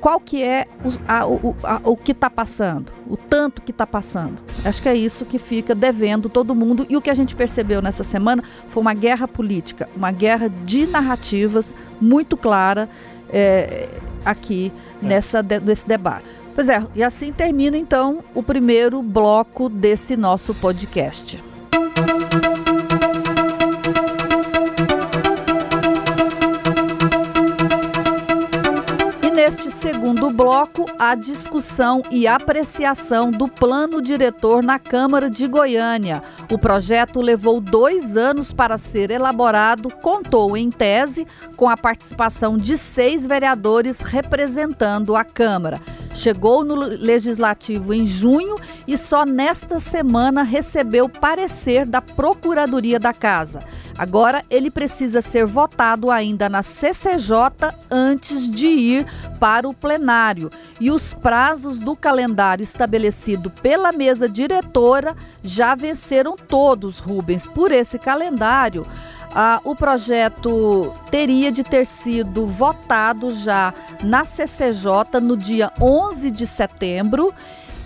qual 0.00 0.18
que 0.18 0.42
é 0.42 0.66
o, 0.84 0.88
a, 1.06 1.26
o, 1.26 1.56
a, 1.62 1.80
o 1.84 1.96
que 1.96 2.12
está 2.12 2.30
passando, 2.30 2.92
o 3.06 3.16
tanto 3.16 3.62
que 3.62 3.70
está 3.70 3.86
passando. 3.86 4.42
Acho 4.64 4.82
que 4.82 4.88
é 4.88 4.96
isso 4.96 5.24
que 5.24 5.38
fica 5.38 5.74
devendo 5.74 6.28
todo 6.28 6.54
mundo. 6.54 6.86
E 6.88 6.96
o 6.96 7.00
que 7.00 7.10
a 7.10 7.14
gente 7.14 7.34
percebeu 7.34 7.80
nessa 7.82 8.02
semana 8.02 8.42
foi 8.66 8.80
uma 8.80 8.94
guerra 8.94 9.28
política, 9.28 9.88
uma 9.94 10.10
guerra 10.10 10.48
de 10.48 10.86
narrativas 10.86 11.76
muito 12.00 12.36
clara 12.36 12.88
é, 13.30 13.88
aqui 14.24 14.72
é. 15.02 15.06
nessa, 15.06 15.42
de, 15.42 15.60
nesse 15.60 15.86
debate. 15.86 16.24
Pois 16.54 16.68
é, 16.68 16.84
e 16.94 17.04
assim 17.04 17.32
termina 17.32 17.76
então 17.76 18.18
o 18.34 18.42
primeiro 18.42 19.00
bloco 19.00 19.68
desse 19.68 20.16
nosso 20.16 20.52
podcast. 20.54 21.42
Neste 29.48 29.70
segundo 29.70 30.30
bloco, 30.30 30.84
a 30.98 31.14
discussão 31.14 32.02
e 32.10 32.26
apreciação 32.26 33.30
do 33.30 33.48
plano 33.48 34.02
diretor 34.02 34.62
na 34.62 34.78
Câmara 34.78 35.30
de 35.30 35.46
Goiânia. 35.46 36.22
O 36.52 36.58
projeto 36.58 37.22
levou 37.22 37.58
dois 37.58 38.14
anos 38.14 38.52
para 38.52 38.76
ser 38.76 39.10
elaborado, 39.10 39.88
contou, 40.02 40.54
em 40.54 40.70
tese, 40.70 41.26
com 41.56 41.66
a 41.66 41.78
participação 41.78 42.58
de 42.58 42.76
seis 42.76 43.24
vereadores 43.24 44.00
representando 44.00 45.16
a 45.16 45.24
Câmara. 45.24 45.80
Chegou 46.14 46.64
no 46.64 46.74
Legislativo 46.74 47.94
em 47.94 48.04
junho 48.04 48.56
e 48.86 48.96
só 48.96 49.24
nesta 49.24 49.78
semana 49.78 50.42
recebeu 50.42 51.08
parecer 51.08 51.86
da 51.86 52.00
Procuradoria 52.00 52.98
da 52.98 53.12
Casa. 53.12 53.60
Agora 53.98 54.44
ele 54.48 54.70
precisa 54.70 55.20
ser 55.20 55.44
votado 55.44 56.08
ainda 56.08 56.48
na 56.48 56.62
CCJ 56.62 57.74
antes 57.90 58.48
de 58.48 58.66
ir 58.66 59.06
para 59.40 59.68
o 59.68 59.74
plenário. 59.74 60.50
E 60.80 60.88
os 60.88 61.12
prazos 61.12 61.80
do 61.80 61.96
calendário 61.96 62.62
estabelecido 62.62 63.50
pela 63.50 63.90
mesa 63.90 64.28
diretora 64.28 65.16
já 65.42 65.74
venceram 65.74 66.36
todos, 66.36 67.00
Rubens. 67.00 67.44
Por 67.44 67.72
esse 67.72 67.98
calendário, 67.98 68.86
ah, 69.34 69.60
o 69.64 69.74
projeto 69.74 70.92
teria 71.10 71.50
de 71.52 71.62
ter 71.62 71.86
sido 71.86 72.46
votado 72.46 73.30
já 73.30 73.72
na 74.02 74.24
CCJ 74.24 75.20
no 75.20 75.36
dia 75.36 75.72
11 75.80 76.30
de 76.30 76.46
setembro 76.46 77.34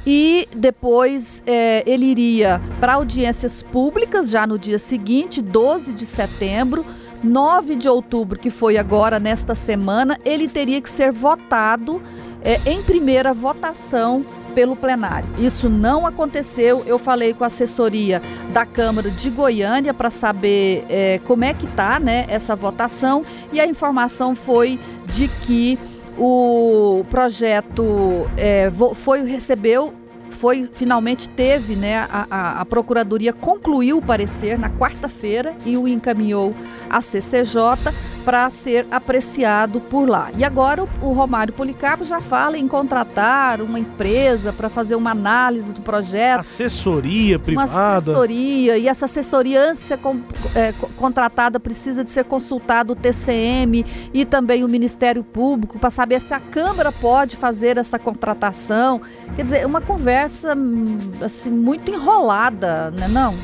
e 0.06 0.48
depois 0.54 1.42
é, 1.46 1.82
ele 1.86 2.06
iria 2.06 2.60
para 2.80 2.94
audiências 2.94 3.62
públicas 3.62 4.30
já 4.30 4.46
no 4.46 4.58
dia 4.58 4.78
seguinte, 4.78 5.40
12 5.40 5.92
de 5.92 6.06
setembro. 6.06 6.84
9 7.22 7.76
de 7.76 7.88
outubro, 7.88 8.36
que 8.36 8.50
foi 8.50 8.76
agora 8.76 9.20
nesta 9.20 9.54
semana, 9.54 10.18
ele 10.24 10.48
teria 10.48 10.80
que 10.80 10.90
ser 10.90 11.12
votado 11.12 12.02
é, 12.42 12.60
em 12.68 12.82
primeira 12.82 13.32
votação 13.32 14.26
pelo 14.54 14.76
plenário. 14.76 15.28
Isso 15.38 15.68
não 15.68 16.06
aconteceu. 16.06 16.82
Eu 16.86 16.98
falei 16.98 17.34
com 17.34 17.44
a 17.44 17.48
assessoria 17.48 18.22
da 18.52 18.64
Câmara 18.64 19.10
de 19.10 19.30
Goiânia 19.30 19.92
para 19.92 20.10
saber 20.10 20.84
é, 20.88 21.20
como 21.24 21.44
é 21.44 21.54
que 21.54 21.66
está 21.66 21.98
né, 21.98 22.26
essa 22.28 22.54
votação 22.54 23.22
e 23.52 23.60
a 23.60 23.66
informação 23.66 24.34
foi 24.34 24.78
de 25.06 25.28
que 25.28 25.78
o 26.18 27.02
projeto 27.10 28.28
é, 28.36 28.70
foi 28.94 29.22
recebeu 29.22 29.94
foi 30.30 30.68
finalmente 30.72 31.28
teve, 31.28 31.76
né, 31.76 31.98
a, 32.10 32.26
a, 32.28 32.60
a 32.60 32.64
Procuradoria 32.64 33.32
concluiu 33.32 33.98
o 33.98 34.02
parecer 34.02 34.58
na 34.58 34.68
quarta-feira 34.70 35.54
e 35.64 35.76
o 35.76 35.86
encaminhou 35.86 36.52
à 36.90 37.00
CCJ 37.00 37.92
para 38.24 38.48
ser 38.50 38.86
apreciado 38.90 39.80
por 39.80 40.08
lá. 40.08 40.30
E 40.36 40.44
agora 40.44 40.84
o, 41.00 41.12
Romário 41.12 41.52
Policarpo 41.52 42.04
já 42.04 42.20
fala 42.20 42.56
em 42.56 42.66
contratar 42.68 43.60
uma 43.60 43.78
empresa 43.78 44.52
para 44.52 44.68
fazer 44.68 44.94
uma 44.94 45.10
análise 45.10 45.72
do 45.72 45.80
projeto. 45.80 46.40
Assessoria 46.40 47.38
privada. 47.38 47.70
Uma 47.70 47.96
assessoria. 47.96 48.78
E 48.78 48.88
essa 48.88 49.04
assessoria, 49.04 49.70
antes 49.70 49.82
de 49.82 49.88
ser 49.88 49.98
é, 50.54 50.72
contratada, 50.96 51.58
precisa 51.58 52.04
de 52.04 52.10
ser 52.10 52.24
consultado 52.24 52.92
o 52.92 52.96
TCM 52.96 53.84
e 54.14 54.24
também 54.24 54.64
o 54.64 54.68
Ministério 54.68 55.24
Público 55.24 55.78
para 55.78 55.90
saber 55.90 56.20
se 56.20 56.34
a 56.34 56.40
Câmara 56.40 56.92
pode 56.92 57.36
fazer 57.36 57.76
essa 57.76 57.98
contratação. 57.98 59.00
Quer 59.36 59.44
dizer, 59.44 59.66
uma 59.66 59.80
conversa 59.80 60.54
hum, 60.54 60.98
assim, 61.20 61.50
muito 61.50 61.90
enrolada, 61.90 62.90
né 62.90 63.08
não? 63.08 63.34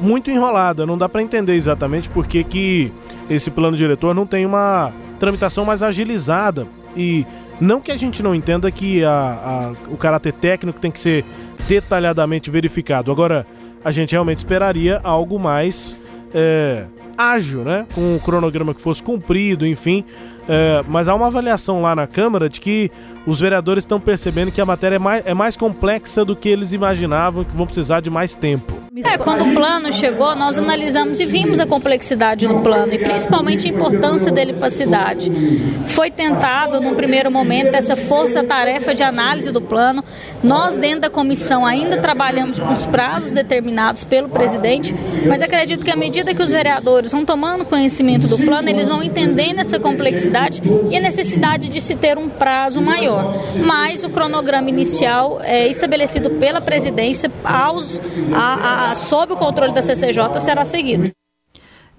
Muito 0.00 0.30
enrolada, 0.30 0.86
não 0.86 0.96
dá 0.96 1.08
para 1.08 1.20
entender 1.20 1.54
exatamente 1.54 2.08
por 2.08 2.26
que, 2.26 2.42
que 2.42 2.92
esse 3.30 3.50
plano 3.50 3.76
diretor 3.76 4.14
não 4.14 4.26
tem 4.26 4.44
uma 4.44 4.92
tramitação 5.18 5.64
mais 5.64 5.82
agilizada. 5.82 6.66
E 6.96 7.24
não 7.60 7.80
que 7.80 7.92
a 7.92 7.96
gente 7.96 8.22
não 8.22 8.34
entenda 8.34 8.70
que 8.70 9.04
a, 9.04 9.10
a, 9.10 9.72
o 9.92 9.96
caráter 9.96 10.32
técnico 10.32 10.80
tem 10.80 10.90
que 10.90 10.98
ser 10.98 11.24
detalhadamente 11.68 12.50
verificado. 12.50 13.12
Agora, 13.12 13.46
a 13.84 13.90
gente 13.92 14.12
realmente 14.12 14.38
esperaria 14.38 15.00
algo 15.04 15.38
mais 15.38 15.96
é, 16.34 16.86
ágil, 17.16 17.62
né? 17.62 17.86
Com 17.94 18.16
um 18.16 18.18
cronograma 18.18 18.74
que 18.74 18.80
fosse 18.80 19.02
cumprido, 19.02 19.66
enfim. 19.66 20.04
É, 20.48 20.82
mas 20.88 21.08
há 21.08 21.14
uma 21.14 21.28
avaliação 21.28 21.82
lá 21.82 21.94
na 21.94 22.06
Câmara 22.06 22.48
de 22.48 22.60
que 22.60 22.90
os 23.26 23.40
vereadores 23.40 23.84
estão 23.84 24.00
percebendo 24.00 24.50
que 24.50 24.60
a 24.60 24.66
matéria 24.66 24.96
é 24.96 24.98
mais, 24.98 25.26
é 25.26 25.34
mais 25.34 25.56
complexa 25.56 26.24
do 26.24 26.34
que 26.34 26.48
eles 26.48 26.72
imaginavam, 26.72 27.44
que 27.44 27.54
vão 27.56 27.66
precisar 27.66 28.00
de 28.00 28.10
mais 28.10 28.34
tempo. 28.34 28.79
É, 29.04 29.16
quando 29.16 29.44
o 29.44 29.54
plano 29.54 29.92
chegou, 29.92 30.34
nós 30.34 30.58
analisamos 30.58 31.20
e 31.20 31.24
vimos 31.24 31.60
a 31.60 31.66
complexidade 31.66 32.48
do 32.48 32.56
plano 32.56 32.92
e 32.92 32.98
principalmente 32.98 33.68
a 33.68 33.70
importância 33.70 34.32
dele 34.32 34.52
para 34.52 34.66
a 34.66 34.70
cidade. 34.70 35.30
Foi 35.86 36.10
tentado, 36.10 36.80
num 36.80 36.96
primeiro 36.96 37.30
momento, 37.30 37.72
essa 37.72 37.94
força-tarefa 37.94 38.92
de 38.92 39.04
análise 39.04 39.52
do 39.52 39.60
plano. 39.60 40.02
Nós, 40.42 40.76
dentro 40.76 41.02
da 41.02 41.10
comissão, 41.10 41.64
ainda 41.64 41.98
trabalhamos 41.98 42.58
com 42.58 42.72
os 42.72 42.84
prazos 42.84 43.30
determinados 43.30 44.02
pelo 44.02 44.28
presidente, 44.28 44.92
mas 45.24 45.40
acredito 45.40 45.84
que 45.84 45.90
à 45.92 45.96
medida 45.96 46.34
que 46.34 46.42
os 46.42 46.50
vereadores 46.50 47.12
vão 47.12 47.24
tomando 47.24 47.64
conhecimento 47.64 48.26
do 48.26 48.38
plano, 48.38 48.68
eles 48.68 48.88
vão 48.88 49.04
entendendo 49.04 49.60
essa 49.60 49.78
complexidade 49.78 50.60
e 50.90 50.96
a 50.96 51.00
necessidade 51.00 51.68
de 51.68 51.80
se 51.80 51.94
ter 51.94 52.18
um 52.18 52.28
prazo 52.28 52.80
maior. 52.80 53.40
Mas 53.64 54.02
o 54.02 54.10
cronograma 54.10 54.68
inicial 54.68 55.40
é 55.44 55.68
estabelecido 55.68 56.30
pela 56.30 56.60
presidência 56.60 57.30
aos, 57.44 58.00
a, 58.34 58.78
a 58.78 58.79
sob 58.96 59.32
o 59.32 59.36
controle 59.36 59.72
da 59.72 59.82
CCJ 59.82 60.40
será 60.40 60.64
seguido. 60.64 61.10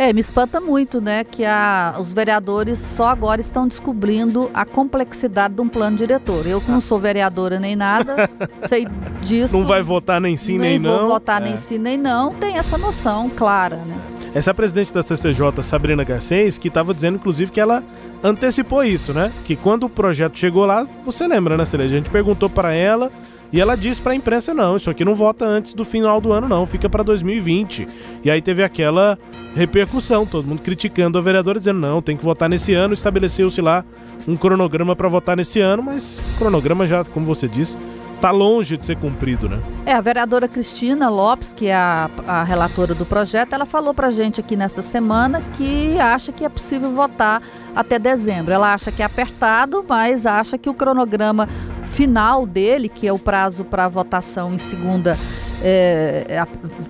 É, 0.01 0.11
me 0.11 0.19
espanta 0.19 0.59
muito, 0.59 0.99
né, 0.99 1.23
que 1.23 1.45
a, 1.45 1.95
os 1.99 2.11
vereadores 2.11 2.79
só 2.79 3.09
agora 3.09 3.39
estão 3.39 3.67
descobrindo 3.67 4.49
a 4.51 4.65
complexidade 4.65 5.53
de 5.53 5.61
um 5.61 5.69
plano 5.69 5.95
diretor. 5.95 6.47
Eu 6.47 6.59
que 6.59 6.71
não 6.71 6.81
sou 6.81 6.97
vereadora 6.97 7.59
nem 7.59 7.75
nada, 7.75 8.27
sei 8.67 8.87
disso. 9.21 9.55
Não 9.55 9.63
vai 9.63 9.83
votar 9.83 10.19
nem 10.19 10.35
sim 10.35 10.57
nem, 10.57 10.71
nem 10.71 10.79
não. 10.79 10.89
Nem 10.89 10.99
vou 11.01 11.09
votar 11.09 11.39
é. 11.39 11.45
nem 11.45 11.55
sim 11.55 11.77
nem 11.77 11.97
não, 11.97 12.31
tem 12.31 12.57
essa 12.57 12.79
noção 12.79 13.29
clara, 13.29 13.77
né? 13.77 13.99
Essa 14.33 14.49
é 14.49 14.53
a 14.53 14.55
presidente 14.55 14.91
da 14.91 15.03
CCJ, 15.03 15.61
Sabrina 15.61 16.03
Garcês, 16.03 16.57
que 16.57 16.69
estava 16.69 16.95
dizendo, 16.95 17.17
inclusive, 17.17 17.51
que 17.51 17.59
ela 17.59 17.83
antecipou 18.23 18.83
isso, 18.83 19.13
né? 19.13 19.31
Que 19.45 19.55
quando 19.55 19.83
o 19.83 19.89
projeto 19.89 20.35
chegou 20.35 20.65
lá, 20.65 20.87
você 21.03 21.27
lembra, 21.27 21.55
né, 21.55 21.65
Celia? 21.65 21.85
A 21.85 21.89
gente 21.89 22.09
perguntou 22.09 22.49
para 22.49 22.73
ela 22.73 23.11
e 23.51 23.59
ela 23.59 23.75
disse 23.75 24.01
para 24.01 24.13
a 24.13 24.15
imprensa: 24.15 24.53
não, 24.53 24.75
isso 24.75 24.89
aqui 24.89 25.03
não 25.03 25.15
vota 25.15 25.45
antes 25.45 25.73
do 25.73 25.83
final 25.83 26.21
do 26.21 26.31
ano, 26.31 26.47
não, 26.47 26.65
fica 26.65 26.89
para 26.89 27.03
2020. 27.03 27.87
E 28.23 28.31
aí 28.31 28.41
teve 28.41 28.63
aquela 28.63 29.17
repercussão, 29.53 30.25
todo 30.25 30.47
mundo 30.47 30.61
criticando 30.61 31.17
a 31.17 31.21
vereadora, 31.21 31.59
dizendo: 31.59 31.79
não, 31.79 32.01
tem 32.01 32.15
que 32.15 32.23
votar 32.23 32.49
nesse 32.49 32.73
ano. 32.73 32.93
Estabeleceu-se 32.93 33.61
lá 33.61 33.83
um 34.27 34.37
cronograma 34.37 34.95
para 34.95 35.09
votar 35.09 35.35
nesse 35.35 35.59
ano, 35.59 35.83
mas 35.83 36.23
o 36.35 36.37
cronograma 36.37 36.85
já, 36.85 37.03
como 37.03 37.25
você 37.25 37.47
disse, 37.47 37.77
está 38.21 38.29
longe 38.29 38.77
de 38.77 38.85
ser 38.85 38.97
cumprido, 38.97 39.49
né? 39.49 39.59
É, 39.83 39.93
a 39.93 40.01
vereadora 40.01 40.47
Cristina 40.47 41.09
Lopes, 41.09 41.51
que 41.51 41.67
é 41.67 41.73
a, 41.73 42.07
a 42.27 42.43
relatora 42.43 42.93
do 42.93 43.03
projeto, 43.03 43.53
ela 43.53 43.65
falou 43.65 43.95
para 43.95 44.11
gente 44.11 44.39
aqui 44.39 44.55
nessa 44.55 44.83
semana 44.83 45.41
que 45.57 45.99
acha 45.99 46.31
que 46.31 46.45
é 46.45 46.49
possível 46.49 46.91
votar 46.91 47.41
até 47.75 47.97
dezembro. 47.97 48.53
Ela 48.53 48.75
acha 48.75 48.91
que 48.91 49.01
é 49.01 49.05
apertado, 49.05 49.83
mas 49.87 50.27
acha 50.27 50.55
que 50.55 50.69
o 50.69 50.73
cronograma 50.73 51.49
final 51.91 52.47
dele, 52.47 52.89
que 52.89 53.07
é 53.07 53.13
o 53.13 53.19
prazo 53.19 53.63
para 53.63 53.87
votação 53.87 54.53
em 54.53 54.57
segunda 54.57 55.17
é, 55.61 56.43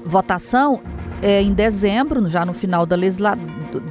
votação, 0.06 0.80
é 1.22 1.42
em 1.42 1.54
dezembro, 1.54 2.28
já 2.30 2.46
no 2.46 2.54
final 2.54 2.86
da 2.86 2.96
legisla 2.96 3.36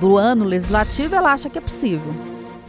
do 0.01 0.17
ano 0.17 0.45
legislativo, 0.45 1.15
ela 1.15 1.33
acha 1.33 1.51
que 1.51 1.59
é 1.59 1.61
possível. 1.61 2.15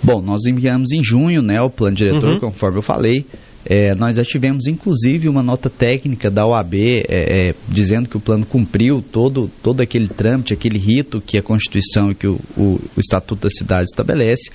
Bom, 0.03 0.21
nós 0.21 0.45
enviamos 0.47 0.91
em 0.91 1.03
junho 1.03 1.41
né, 1.41 1.61
o 1.61 1.69
plano 1.69 1.95
diretor, 1.95 2.33
uhum. 2.33 2.39
conforme 2.39 2.79
eu 2.79 2.81
falei. 2.81 3.25
É, 3.63 3.93
nós 3.95 4.15
já 4.15 4.23
tivemos 4.23 4.65
inclusive 4.65 5.29
uma 5.29 5.43
nota 5.43 5.69
técnica 5.69 6.31
da 6.31 6.43
OAB 6.47 6.73
é, 6.73 7.03
é, 7.09 7.49
dizendo 7.69 8.09
que 8.09 8.17
o 8.17 8.19
plano 8.19 8.43
cumpriu 8.43 9.03
todo, 9.03 9.51
todo 9.61 9.81
aquele 9.81 10.07
trâmite, 10.07 10.51
aquele 10.51 10.79
rito 10.79 11.21
que 11.21 11.37
a 11.37 11.43
Constituição 11.43 12.09
e 12.09 12.15
que 12.15 12.27
o, 12.27 12.39
o, 12.57 12.81
o 12.97 12.99
Estatuto 12.99 13.43
da 13.43 13.49
Cidade 13.49 13.83
estabelece. 13.83 14.49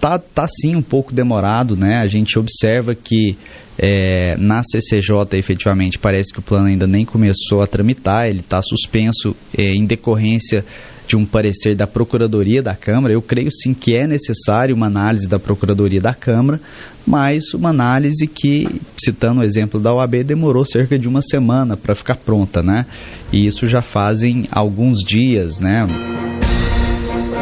Tá, 0.00 0.18
tá 0.18 0.46
sim 0.46 0.76
um 0.76 0.82
pouco 0.82 1.12
demorado, 1.12 1.76
né? 1.76 1.96
A 1.96 2.06
gente 2.06 2.38
observa 2.38 2.94
que 2.94 3.36
é, 3.78 4.36
na 4.38 4.60
CCJ 4.62 5.36
efetivamente 5.38 5.98
parece 5.98 6.32
que 6.32 6.40
o 6.40 6.42
plano 6.42 6.66
ainda 6.66 6.86
nem 6.86 7.04
começou 7.04 7.62
a 7.62 7.66
tramitar, 7.66 8.26
ele 8.26 8.40
está 8.40 8.60
suspenso 8.60 9.30
é, 9.56 9.72
em 9.72 9.86
decorrência 9.86 10.64
de 11.06 11.16
um 11.16 11.24
parecer 11.24 11.74
da 11.74 11.86
Procuradoria 11.86 12.60
da 12.60 12.74
Câmara. 12.74 13.14
Eu 13.14 13.22
creio 13.22 13.50
sim 13.50 13.72
que 13.72 13.96
é 13.96 14.06
necessário 14.06 14.76
uma 14.76 14.86
análise 14.86 15.26
da 15.26 15.38
Procuradoria 15.38 16.00
da 16.00 16.12
Câmara, 16.12 16.60
mas 17.06 17.54
uma 17.54 17.70
análise 17.70 18.26
que, 18.26 18.66
citando 19.02 19.40
o 19.40 19.44
exemplo 19.44 19.80
da 19.80 19.90
OAB, 19.90 20.22
demorou 20.22 20.66
cerca 20.66 20.98
de 20.98 21.08
uma 21.08 21.22
semana 21.22 21.76
para 21.76 21.94
ficar 21.94 22.16
pronta, 22.16 22.62
né? 22.62 22.84
E 23.32 23.46
isso 23.46 23.66
já 23.66 23.80
fazem 23.80 24.44
alguns 24.50 25.02
dias, 25.02 25.58
né? 25.58 25.84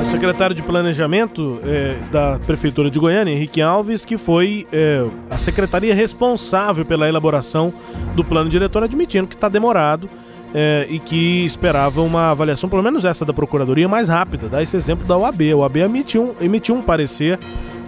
O 0.00 0.04
secretário 0.04 0.54
de 0.54 0.62
Planejamento 0.62 1.58
é, 1.64 1.96
da 2.10 2.38
Prefeitura 2.46 2.90
de 2.90 2.98
Goiânia, 2.98 3.32
Henrique 3.32 3.60
Alves, 3.60 4.04
que 4.04 4.16
foi 4.16 4.66
é, 4.72 5.04
a 5.30 5.38
secretaria 5.38 5.94
responsável 5.94 6.84
pela 6.84 7.08
elaboração 7.08 7.72
do 8.14 8.22
plano 8.22 8.48
diretor, 8.48 8.82
admitindo 8.84 9.26
que 9.26 9.34
está 9.34 9.48
demorado 9.48 10.08
é, 10.54 10.86
e 10.88 10.98
que 10.98 11.44
esperava 11.44 12.00
uma 12.02 12.30
avaliação, 12.30 12.68
pelo 12.68 12.82
menos 12.82 13.04
essa 13.04 13.24
da 13.24 13.32
Procuradoria, 13.32 13.88
mais 13.88 14.08
rápida. 14.08 14.48
Dá 14.48 14.62
esse 14.62 14.76
exemplo 14.76 15.06
da 15.06 15.16
OAB. 15.16 15.42
A 15.52 15.56
OAB 15.56 15.76
emitiu 15.78 16.22
um, 16.22 16.44
emitiu 16.44 16.74
um 16.74 16.82
parecer 16.82 17.38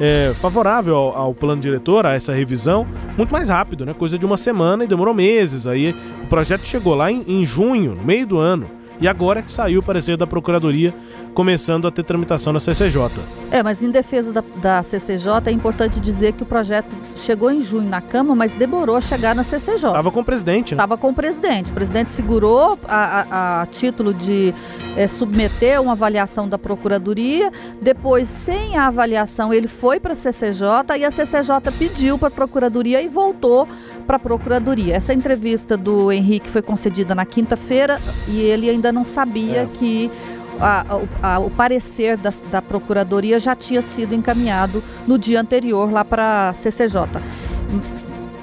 é, 0.01 0.33
favorável 0.35 0.97
ao, 0.97 1.17
ao, 1.17 1.35
plano 1.35 1.61
diretor, 1.61 2.07
a 2.07 2.15
essa 2.15 2.33
revisão, 2.33 2.87
muito 3.17 3.33
mais 3.33 3.49
rápido, 3.49 3.85
né? 3.85 3.95
Coisa 3.95 4.19
de 4.19 4.25
uma 4.25 4.37
semana 4.37 4.85
e 4.85 4.87
demorou 4.87 5.15
meses. 5.15 5.67
Aí 5.67 5.95
o 6.23 6.27
projeto 6.27 6.67
chegou 6.67 6.95
lá 6.95 7.11
em, 7.11 7.25
em 7.27 7.45
junho, 7.45 7.95
no 7.95 8.03
meio 8.03 8.27
do 8.27 8.39
ano. 8.39 8.78
E 9.01 9.07
agora 9.07 9.43
que 9.43 9.51
saiu 9.51 9.81
o 9.81 9.83
parecer 9.83 10.17
da 10.17 10.27
Procuradoria, 10.27 10.93
começando 11.35 11.87
a 11.87 11.91
ter 11.91 12.05
tramitação 12.05 12.53
na 12.53 12.59
CCJ. 12.59 13.11
É, 13.51 13.63
mas 13.63 13.83
em 13.83 13.91
defesa 13.91 14.33
da, 14.33 14.43
da 14.61 14.83
CCJ, 14.83 15.31
é 15.47 15.51
importante 15.51 16.01
dizer 16.01 16.33
que 16.33 16.43
o 16.43 16.47
projeto 16.47 16.95
chegou 17.15 17.51
em 17.51 17.61
junho 17.61 17.89
na 17.89 18.01
Câmara, 18.01 18.35
mas 18.35 18.55
demorou 18.55 18.97
a 18.97 19.01
chegar 19.01 19.35
na 19.37 19.45
CCJ. 19.45 19.89
Estava 19.89 20.11
com 20.11 20.21
o 20.21 20.25
presidente, 20.25 20.75
né? 20.75 20.83
Estava 20.83 20.99
com 20.99 21.11
o 21.11 21.15
presidente. 21.15 21.71
O 21.71 21.75
presidente 21.75 22.11
segurou 22.11 22.79
a, 22.89 23.21
a, 23.31 23.63
a 23.63 23.67
título 23.67 24.13
de 24.13 24.53
é, 24.97 25.07
submeter 25.07 25.81
uma 25.81 25.93
avaliação 25.93 26.49
da 26.49 26.59
Procuradoria. 26.59 27.53
Depois, 27.81 28.29
sem 28.29 28.77
a 28.77 28.89
avaliação, 28.89 29.53
ele 29.53 29.69
foi 29.69 30.01
para 30.01 30.15
a 30.15 30.17
CCJ 30.17 30.99
e 30.99 31.05
a 31.05 31.11
CCJ 31.11 31.73
pediu 31.79 32.19
para 32.19 32.29
a 32.29 32.33
Procuradoria 32.33 33.01
e 33.01 33.09
voltou 33.09 33.69
para 34.09 34.17
a 34.17 34.19
Procuradoria. 34.19 34.97
Essa 34.97 35.13
entrevista 35.13 35.77
do 35.77 36.11
Henrique 36.11 36.49
foi 36.49 36.63
concedida 36.63 37.15
na 37.15 37.27
quinta-feira 37.27 38.01
e 38.27 38.41
ele 38.41 38.71
ainda 38.71 38.91
não 38.91 39.05
sabia 39.05 39.65
é. 39.65 39.67
que 39.67 40.11
a, 40.59 40.85
a, 41.23 41.39
o 41.39 41.51
parecer 41.51 42.17
da, 42.17 42.31
da, 42.51 42.63
Procuradoria 42.63 43.39
já 43.39 43.55
tinha 43.55 43.83
sido 43.83 44.15
encaminhado 44.15 44.83
no 45.07 45.19
dia 45.19 45.39
anterior 45.39 45.93
lá 45.93 46.07
para 46.07 46.49
a 46.49 46.55
CCJ. 46.55 47.21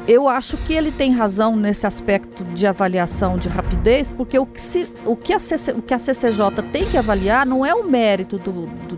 Eu 0.07 0.29
acho 0.29 0.55
que 0.55 0.73
ele 0.73 0.91
tem 0.91 1.11
razão 1.11 1.55
nesse 1.55 1.87
aspecto 1.87 2.43
de 2.43 2.67
avaliação 2.67 3.35
de 3.35 3.49
rapidez, 3.49 4.11
porque 4.11 4.37
o 4.37 4.45
que, 4.45 4.61
se, 4.61 4.87
o 5.03 5.15
que, 5.15 5.33
a, 5.33 5.39
CC, 5.39 5.71
o 5.71 5.81
que 5.81 5.95
a 5.95 5.97
CCJ 5.97 6.61
tem 6.71 6.85
que 6.85 6.95
avaliar 6.95 7.43
não 7.43 7.65
é 7.65 7.73
o 7.73 7.83
mérito 7.83 8.37
do, 8.37 8.67
do 8.67 8.95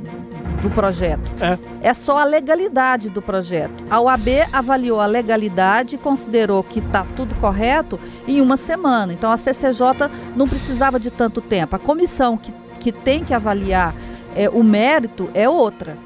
do 0.62 0.70
projeto. 0.70 1.30
É. 1.42 1.90
é 1.90 1.94
só 1.94 2.18
a 2.18 2.24
legalidade 2.24 3.10
do 3.10 3.22
projeto. 3.22 3.84
A 3.90 4.02
OAB 4.02 4.28
avaliou 4.52 5.00
a 5.00 5.06
legalidade 5.06 5.96
e 5.96 6.00
considerou 6.00 6.64
que 6.64 6.80
está 6.80 7.06
tudo 7.16 7.36
correto 7.36 8.00
em 8.28 8.42
uma 8.42 8.58
semana. 8.58 9.14
Então 9.14 9.32
a 9.32 9.38
CCJ 9.38 10.10
não 10.36 10.48
precisava 10.48 11.00
de 11.00 11.12
tanto 11.12 11.42
tempo. 11.42 11.76
A 11.76 11.80
comissão 11.80 12.38
que, 12.38 12.54
que 12.80 12.92
tem 12.92 13.24
que 13.24 13.34
avaliar 13.34 13.94
é, 14.36 14.50
o 14.50 14.64
mérito 14.64 15.30
é 15.34 15.50
outra 15.50 15.98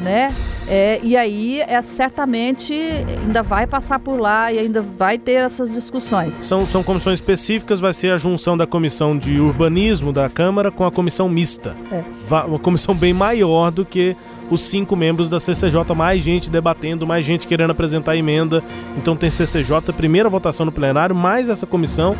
né? 0.00 0.34
É, 0.70 1.00
e 1.02 1.16
aí, 1.16 1.60
é, 1.60 1.80
certamente, 1.80 2.74
ainda 3.22 3.42
vai 3.42 3.66
passar 3.66 3.98
por 3.98 4.20
lá 4.20 4.52
e 4.52 4.58
ainda 4.58 4.82
vai 4.82 5.16
ter 5.16 5.32
essas 5.32 5.72
discussões. 5.72 6.38
São, 6.42 6.66
são 6.66 6.82
comissões 6.82 7.18
específicas, 7.18 7.80
vai 7.80 7.94
ser 7.94 8.12
a 8.12 8.18
junção 8.18 8.56
da 8.56 8.66
comissão 8.66 9.16
de 9.16 9.40
urbanismo 9.40 10.12
da 10.12 10.28
Câmara 10.28 10.70
com 10.70 10.84
a 10.84 10.90
comissão 10.90 11.28
mista. 11.28 11.74
É. 11.90 12.04
Uma 12.46 12.58
comissão 12.58 12.94
bem 12.94 13.14
maior 13.14 13.70
do 13.70 13.84
que 13.84 14.14
os 14.50 14.60
cinco 14.60 14.94
membros 14.94 15.30
da 15.30 15.40
CCJ, 15.40 15.94
mais 15.96 16.22
gente 16.22 16.50
debatendo, 16.50 17.06
mais 17.06 17.24
gente 17.24 17.46
querendo 17.46 17.70
apresentar 17.70 18.16
emenda. 18.16 18.62
Então 18.96 19.16
tem 19.16 19.30
CCJ, 19.30 19.92
primeira 19.96 20.28
votação 20.28 20.66
no 20.66 20.72
plenário, 20.72 21.14
mais 21.14 21.48
essa 21.48 21.66
comissão 21.66 22.14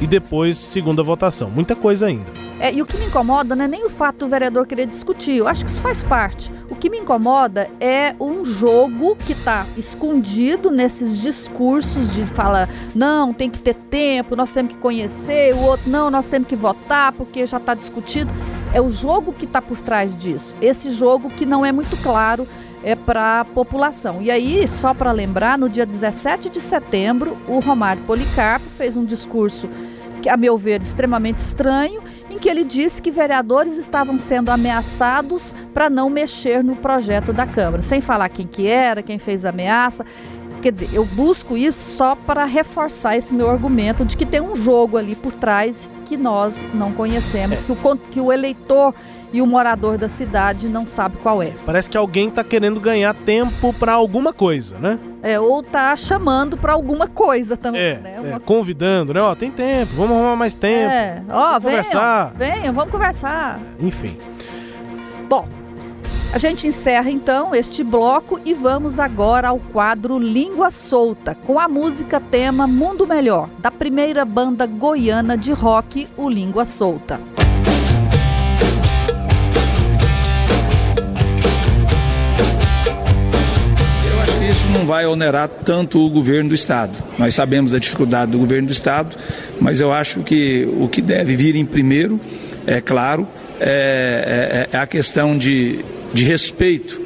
e 0.00 0.06
depois 0.08 0.58
segunda 0.58 1.02
votação. 1.04 1.48
Muita 1.50 1.76
coisa 1.76 2.06
ainda. 2.06 2.41
É, 2.62 2.72
e 2.72 2.80
o 2.80 2.86
que 2.86 2.96
me 2.96 3.06
incomoda 3.06 3.56
não 3.56 3.64
é 3.64 3.68
nem 3.68 3.84
o 3.84 3.90
fato 3.90 4.18
do 4.18 4.28
vereador 4.28 4.64
querer 4.68 4.86
discutir, 4.86 5.38
eu 5.38 5.48
acho 5.48 5.64
que 5.64 5.70
isso 5.72 5.82
faz 5.82 6.00
parte. 6.00 6.48
O 6.70 6.76
que 6.76 6.88
me 6.88 6.96
incomoda 6.96 7.68
é 7.80 8.14
um 8.20 8.44
jogo 8.44 9.16
que 9.16 9.32
está 9.32 9.66
escondido 9.76 10.70
nesses 10.70 11.20
discursos 11.20 12.14
de 12.14 12.24
fala, 12.24 12.68
não, 12.94 13.34
tem 13.34 13.50
que 13.50 13.58
ter 13.58 13.74
tempo, 13.74 14.36
nós 14.36 14.52
temos 14.52 14.74
que 14.74 14.78
conhecer, 14.78 15.52
o 15.56 15.58
outro, 15.58 15.90
não, 15.90 16.08
nós 16.08 16.28
temos 16.28 16.46
que 16.46 16.54
votar 16.54 17.10
porque 17.10 17.44
já 17.48 17.56
está 17.56 17.74
discutido. 17.74 18.30
É 18.72 18.80
o 18.80 18.88
jogo 18.88 19.32
que 19.32 19.44
está 19.44 19.60
por 19.60 19.80
trás 19.80 20.14
disso. 20.14 20.56
Esse 20.62 20.92
jogo 20.92 21.30
que 21.30 21.44
não 21.44 21.66
é 21.66 21.72
muito 21.72 22.00
claro 22.00 22.46
é 22.84 22.94
para 22.94 23.40
a 23.40 23.44
população. 23.44 24.22
E 24.22 24.30
aí, 24.30 24.68
só 24.68 24.94
para 24.94 25.10
lembrar, 25.10 25.58
no 25.58 25.68
dia 25.68 25.84
17 25.84 26.48
de 26.48 26.60
setembro, 26.60 27.36
o 27.48 27.58
Romário 27.58 28.04
Policarpo 28.04 28.66
fez 28.78 28.96
um 28.96 29.04
discurso 29.04 29.68
que, 30.22 30.28
a 30.28 30.36
meu 30.36 30.56
ver, 30.56 30.80
extremamente 30.80 31.38
estranho, 31.38 32.00
que 32.42 32.48
ele 32.48 32.64
disse 32.64 33.00
que 33.00 33.12
vereadores 33.12 33.76
estavam 33.76 34.18
sendo 34.18 34.50
ameaçados 34.50 35.54
para 35.72 35.88
não 35.88 36.10
mexer 36.10 36.62
no 36.64 36.74
projeto 36.74 37.32
da 37.32 37.46
Câmara, 37.46 37.82
sem 37.82 38.00
falar 38.00 38.28
quem 38.30 38.48
que 38.48 38.66
era, 38.66 39.00
quem 39.00 39.16
fez 39.16 39.44
a 39.44 39.50
ameaça. 39.50 40.04
Quer 40.60 40.72
dizer, 40.72 40.90
eu 40.92 41.04
busco 41.04 41.56
isso 41.56 41.96
só 41.96 42.16
para 42.16 42.44
reforçar 42.44 43.16
esse 43.16 43.32
meu 43.32 43.48
argumento 43.48 44.04
de 44.04 44.16
que 44.16 44.26
tem 44.26 44.40
um 44.40 44.56
jogo 44.56 44.96
ali 44.96 45.14
por 45.14 45.32
trás 45.32 45.88
que 46.04 46.16
nós 46.16 46.66
não 46.74 46.92
conhecemos, 46.92 47.62
é. 47.62 47.62
que, 47.64 47.72
o, 47.72 47.96
que 47.96 48.20
o 48.20 48.32
eleitor 48.32 48.92
e 49.32 49.40
o 49.40 49.46
morador 49.46 49.96
da 49.96 50.08
cidade 50.08 50.66
não 50.66 50.84
sabe 50.84 51.18
qual 51.18 51.40
é. 51.42 51.52
Parece 51.64 51.88
que 51.88 51.96
alguém 51.96 52.28
está 52.28 52.42
querendo 52.42 52.80
ganhar 52.80 53.14
tempo 53.14 53.72
para 53.72 53.92
alguma 53.92 54.32
coisa, 54.32 54.78
né? 54.80 54.98
É, 55.22 55.38
ou 55.38 55.62
tá 55.62 55.94
chamando 55.94 56.56
para 56.56 56.72
alguma 56.72 57.06
coisa 57.06 57.56
também, 57.56 57.80
é, 57.80 57.98
né? 57.98 58.12
É, 58.16 58.20
Uma... 58.20 58.36
É, 58.36 58.40
convidando, 58.40 59.14
né? 59.14 59.22
Ó, 59.22 59.34
tem 59.36 59.52
tempo, 59.52 59.92
vamos 59.94 60.16
arrumar 60.16 60.34
mais 60.34 60.54
tempo. 60.54 60.90
É, 60.90 61.22
ó, 61.30 61.52
vamos 61.52 61.62
venham, 61.62 61.76
conversar. 61.84 62.32
Venham, 62.34 62.74
vamos 62.74 62.90
conversar. 62.90 63.60
Enfim. 63.78 64.16
Bom, 65.28 65.46
a 66.32 66.38
gente 66.38 66.66
encerra 66.66 67.10
então 67.10 67.54
este 67.54 67.84
bloco 67.84 68.40
e 68.44 68.52
vamos 68.52 68.98
agora 68.98 69.48
ao 69.48 69.58
quadro 69.58 70.18
Língua 70.18 70.70
Solta, 70.70 71.34
com 71.34 71.58
a 71.58 71.68
música 71.68 72.18
tema 72.18 72.66
Mundo 72.66 73.06
Melhor, 73.06 73.48
da 73.58 73.70
primeira 73.70 74.24
banda 74.24 74.66
goiana 74.66 75.36
de 75.36 75.52
rock, 75.52 76.08
o 76.16 76.28
Língua 76.28 76.64
Solta. 76.64 77.20
Vai 84.86 85.06
onerar 85.06 85.48
tanto 85.48 86.04
o 86.04 86.10
governo 86.10 86.50
do 86.50 86.54
Estado. 86.54 86.92
Nós 87.18 87.34
sabemos 87.34 87.74
a 87.74 87.78
dificuldade 87.78 88.32
do 88.32 88.38
governo 88.38 88.68
do 88.68 88.72
Estado, 88.72 89.16
mas 89.60 89.80
eu 89.80 89.92
acho 89.92 90.20
que 90.20 90.68
o 90.78 90.88
que 90.88 91.00
deve 91.00 91.36
vir 91.36 91.56
em 91.56 91.64
primeiro, 91.64 92.20
é 92.66 92.80
claro, 92.80 93.26
é, 93.60 94.68
é, 94.72 94.76
é 94.76 94.80
a 94.80 94.86
questão 94.86 95.36
de, 95.36 95.84
de 96.12 96.24
respeito 96.24 97.00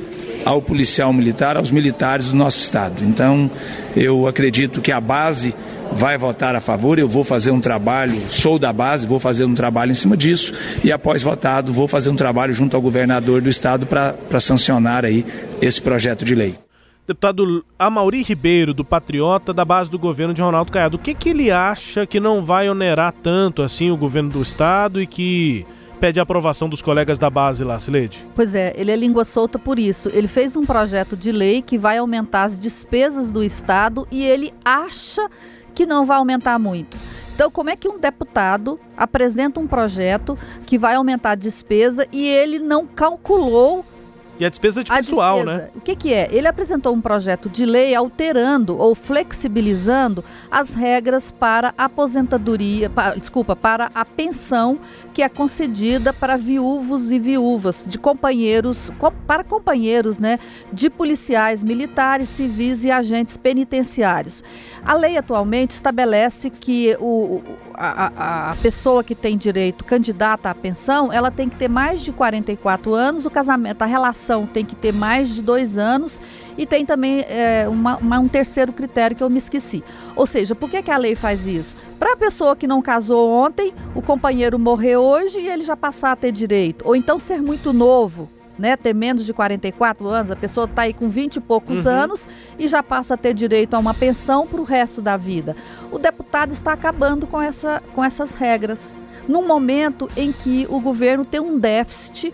ao 0.44 0.62
policial 0.62 1.12
militar, 1.12 1.57
aos 1.57 1.70
militares 1.70 2.29
do 2.29 2.37
nosso 2.37 2.61
Estado. 2.61 3.02
Então, 3.05 3.50
eu 3.96 4.26
acredito 4.29 4.81
que 4.81 4.92
a 4.92 5.00
base 5.00 5.55
vai 5.92 6.16
votar 6.16 6.55
a 6.55 6.61
favor, 6.61 6.98
eu 6.98 7.09
vou 7.09 7.24
fazer 7.24 7.50
um 7.50 7.61
trabalho, 7.61 8.20
sou 8.31 8.59
da 8.59 8.72
base, 8.72 9.07
vou 9.07 9.20
fazer 9.20 9.44
um 9.44 9.55
trabalho 9.55 9.92
em 9.92 9.94
cima 9.94 10.16
disso 10.16 10.52
e 10.85 10.92
após 10.92 11.22
votado 11.22 11.72
vou 11.72 11.88
fazer 11.88 12.11
um 12.11 12.16
trabalho 12.16 12.52
junto 12.52 12.76
ao 12.76 12.83
governador 12.83 13.40
do 13.40 13.48
estado 13.48 13.87
para 13.87 14.40
sancionar 14.40 15.05
aí 15.05 15.24
esse 15.61 15.81
projeto 15.81 16.24
de 16.24 16.35
lei. 16.35 16.65
Deputado 17.07 17.64
Amauri 17.79 18.23
Ribeiro, 18.23 18.75
do 18.75 18.85
Patriota, 18.85 19.55
da 19.55 19.64
base 19.64 19.88
do 19.88 19.97
governo 19.97 20.35
de 20.35 20.42
Ronaldo 20.42 20.73
Caiado, 20.73 20.97
o 20.97 20.99
que, 20.99 21.14
que 21.14 21.29
ele 21.29 21.53
acha 21.53 22.05
que 22.05 22.19
não 22.19 22.45
vai 22.45 22.69
onerar 22.69 23.12
tanto 23.12 23.62
assim 23.62 23.92
o 23.92 23.97
governo 23.97 24.29
do 24.29 24.42
estado 24.42 25.01
e 25.01 25.07
que 25.07 25.64
pede 26.01 26.19
a 26.19 26.25
aprovação 26.25 26.69
dos 26.69 26.83
colegas 26.83 27.16
da 27.16 27.31
base 27.31 27.62
lá, 27.62 27.79
Sileide? 27.79 28.27
Pois 28.35 28.57
é, 28.57 28.73
ele 28.77 28.90
é 28.90 28.97
língua 28.97 29.25
solta 29.25 29.57
por 29.57 29.79
isso. 29.79 30.11
Ele 30.12 30.27
fez 30.27 30.57
um 30.57 30.66
projeto 30.66 31.16
de 31.16 31.31
lei 31.31 31.62
que 31.62 31.79
vai 31.79 31.99
aumentar 31.99 32.42
as 32.42 32.59
despesas 32.59 33.31
do 33.31 33.45
Estado 33.45 34.07
e 34.11 34.27
ele 34.27 34.53
acha 34.64 35.31
que 35.77 35.87
não 35.87 36.05
vai 36.05 36.16
aumentar 36.16 36.59
muito. 36.59 36.99
Então, 37.37 37.51
como 37.53 37.71
é 37.71 37.77
que 37.77 37.87
um 37.87 38.01
deputado 38.01 38.81
apresenta 38.97 39.61
um 39.61 39.66
projeto 39.66 40.37
que 40.66 40.77
vai 40.77 40.97
aumentar 40.97 41.33
a 41.33 41.35
despesa 41.37 42.09
e 42.11 42.27
ele 42.27 42.59
não 42.59 42.85
calculou 42.85 43.85
e 44.38 44.44
a 44.44 44.49
despesa 44.49 44.85
de 44.85 44.92
pessoal, 44.92 45.44
né? 45.44 45.70
O 45.75 45.81
que, 45.81 45.96
que 45.96 46.12
é? 46.12 46.29
Ele 46.31 46.46
apresentou 46.46 46.94
um 46.94 47.01
projeto 47.01 47.49
de 47.49 47.64
lei 47.64 47.94
alterando 47.94 48.79
ou 48.79 48.94
flexibilizando 48.94 50.25
as 50.51 50.75
regras 50.75 51.31
para 51.31 51.72
a 51.77 51.85
aposentadoria, 51.85 52.90
para, 52.90 53.14
desculpa, 53.16 53.57
para 53.57 53.90
a 53.94 54.05
pensão 54.05 54.79
que 55.14 55.22
é 55.22 55.29
concedida 55.29 56.12
para 56.12 56.37
viúvos 56.37 57.11
e 57.11 57.18
viúvas 57.18 57.87
de 57.88 57.99
companheiros, 57.99 58.90
para 59.27 59.42
companheiros, 59.42 60.18
né, 60.18 60.38
de 60.72 60.90
policiais, 60.90 61.62
militares, 61.62 62.29
civis 62.29 62.85
e 62.85 62.90
agentes 62.90 63.37
penitenciários. 63.37 64.44
A 64.85 64.94
lei 64.94 65.16
atualmente 65.16 65.70
estabelece 65.70 66.51
que 66.51 66.96
o, 67.01 67.42
a, 67.77 68.51
a, 68.51 68.57
pessoa 68.57 69.05
que 69.05 69.15
tem 69.15 69.37
direito, 69.37 69.85
candidata 69.85 70.51
à 70.51 70.55
pensão, 70.55 71.12
ela 71.12 71.31
tem 71.31 71.49
que 71.49 71.57
ter 71.57 71.69
mais 71.69 72.03
de 72.03 72.11
44 72.12 72.95
anos, 72.95 73.27
o 73.27 73.31
casamento, 73.31 73.83
a 73.83 73.87
relação 73.87 74.47
tem 74.47 74.65
que 74.65 74.75
ter 74.75 74.93
mais 74.93 75.35
de 75.35 75.43
dois 75.43 75.77
anos 75.77 76.21
e 76.57 76.67
tem 76.67 76.87
também 76.87 77.21
é, 77.29 77.69
uma, 77.69 77.97
uma, 77.97 78.19
um 78.19 78.29
terceiro 78.29 78.73
critério 78.73 79.17
que 79.17 79.23
eu 79.23 79.31
me 79.31 79.39
esqueci. 79.39 79.85
Ou 80.15 80.27
seja, 80.27 80.55
por 80.55 80.71
que, 80.71 80.83
que 80.83 80.91
a 80.91 80.97
lei 80.97 81.15
faz 81.15 81.47
isso? 81.47 81.77
Para 81.99 82.15
a 82.15 82.17
pessoa 82.17 82.57
que 82.57 82.67
não 82.67 82.81
casou 82.81 83.31
ontem, 83.31 83.75
o 83.95 84.01
companheiro 84.01 84.59
morreu 84.59 85.03
hoje 85.03 85.39
e 85.39 85.49
ele 85.49 85.62
já 85.62 85.77
passar 85.77 86.12
a 86.12 86.17
ter 86.17 86.33
direito. 86.33 86.87
Ou 86.87 86.97
então 86.97 87.19
ser 87.19 87.43
muito 87.43 87.73
novo, 87.73 88.29
né, 88.59 88.77
ter 88.77 88.95
menos 88.95 89.25
de 89.25 89.33
44 89.33 90.07
anos, 90.07 90.31
a 90.31 90.37
pessoa 90.37 90.64
está 90.64 90.83
aí 90.83 90.92
com 90.92 91.09
20 91.09 91.37
e 91.37 91.40
poucos 91.40 91.85
uhum. 91.85 91.92
anos 91.92 92.29
e 92.59 92.66
já 92.69 92.83
passa 92.83 93.14
a 93.14 93.16
ter 93.16 93.35
direito 93.35 93.75
a 93.75 93.79
uma 93.79 93.95
pensão 93.95 94.47
para 94.47 94.61
o 94.61 94.64
resto 94.64 95.03
da 95.03 95.16
vida. 95.16 95.57
O 95.90 95.99
deputado 95.99 96.53
está 96.53 96.73
acabando 96.73 97.27
com, 97.27 97.40
essa, 97.40 97.83
com 97.95 98.03
essas 98.03 98.35
regras, 98.35 98.95
num 99.29 99.47
momento 99.47 100.09
em 100.16 100.33
que 100.33 100.66
o 100.71 100.81
governo 100.81 101.25
tem 101.25 101.40
um 101.40 101.59
déficit 101.59 102.33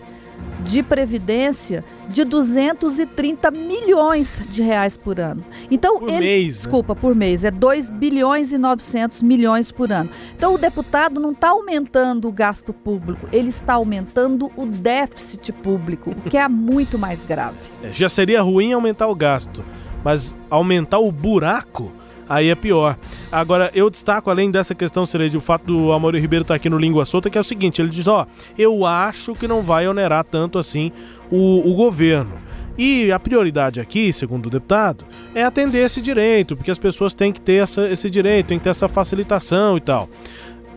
de 0.61 0.81
previdência 0.81 1.83
de 2.07 2.23
230 2.23 3.51
milhões 3.51 4.41
de 4.49 4.61
reais 4.61 4.95
por 4.95 5.19
ano. 5.19 5.43
Então, 5.69 5.99
por 5.99 6.09
ele, 6.09 6.19
mês, 6.19 6.55
né? 6.55 6.61
desculpa, 6.61 6.93
né? 6.93 7.01
por 7.01 7.15
mês, 7.15 7.43
é 7.43 7.51
2 7.51 7.89
bilhões 7.89 8.53
e 8.53 8.57
900 8.57 9.21
milhões 9.21 9.71
por 9.71 9.91
ano. 9.91 10.09
Então, 10.35 10.53
o 10.53 10.57
deputado 10.57 11.19
não 11.19 11.31
está 11.31 11.49
aumentando 11.49 12.27
o 12.27 12.31
gasto 12.31 12.71
público, 12.71 13.27
ele 13.31 13.49
está 13.49 13.73
aumentando 13.73 14.51
o 14.55 14.65
déficit 14.65 15.51
público, 15.51 16.11
o 16.11 16.29
que 16.29 16.37
é 16.37 16.47
muito 16.47 16.97
mais 16.97 17.23
grave. 17.23 17.57
É, 17.81 17.89
já 17.89 18.09
seria 18.09 18.41
ruim 18.41 18.73
aumentar 18.73 19.07
o 19.07 19.15
gasto, 19.15 19.63
mas 20.03 20.33
aumentar 20.49 20.99
o 20.99 21.11
buraco 21.11 21.91
aí 22.33 22.49
é 22.49 22.55
pior. 22.55 22.97
Agora, 23.31 23.69
eu 23.73 23.89
destaco, 23.89 24.29
além 24.29 24.49
dessa 24.49 24.73
questão, 24.73 25.05
Cereja, 25.05 25.37
o 25.37 25.41
fato 25.41 25.65
do 25.65 25.91
Amor 25.91 26.15
Ribeiro 26.15 26.43
estar 26.43 26.53
tá 26.53 26.55
aqui 26.55 26.69
no 26.69 26.77
Língua 26.77 27.05
Solta, 27.05 27.29
que 27.29 27.37
é 27.37 27.41
o 27.41 27.43
seguinte: 27.43 27.81
ele 27.81 27.89
diz, 27.89 28.07
ó, 28.07 28.25
eu 28.57 28.85
acho 28.85 29.35
que 29.35 29.47
não 29.47 29.61
vai 29.61 29.87
onerar 29.87 30.23
tanto 30.23 30.57
assim 30.57 30.91
o, 31.31 31.69
o 31.69 31.73
governo. 31.75 32.41
E 32.75 33.11
a 33.11 33.19
prioridade 33.19 33.79
aqui, 33.79 34.11
segundo 34.11 34.47
o 34.47 34.49
deputado, 34.49 35.05
é 35.35 35.43
atender 35.43 35.85
esse 35.85 36.01
direito, 36.01 36.55
porque 36.55 36.71
as 36.71 36.79
pessoas 36.79 37.13
têm 37.13 37.31
que 37.31 37.39
ter 37.39 37.61
essa, 37.61 37.87
esse 37.87 38.09
direito, 38.09 38.47
têm 38.47 38.57
que 38.57 38.63
ter 38.63 38.71
essa 38.71 38.89
facilitação 38.89 39.77
e 39.77 39.81
tal. 39.81 40.09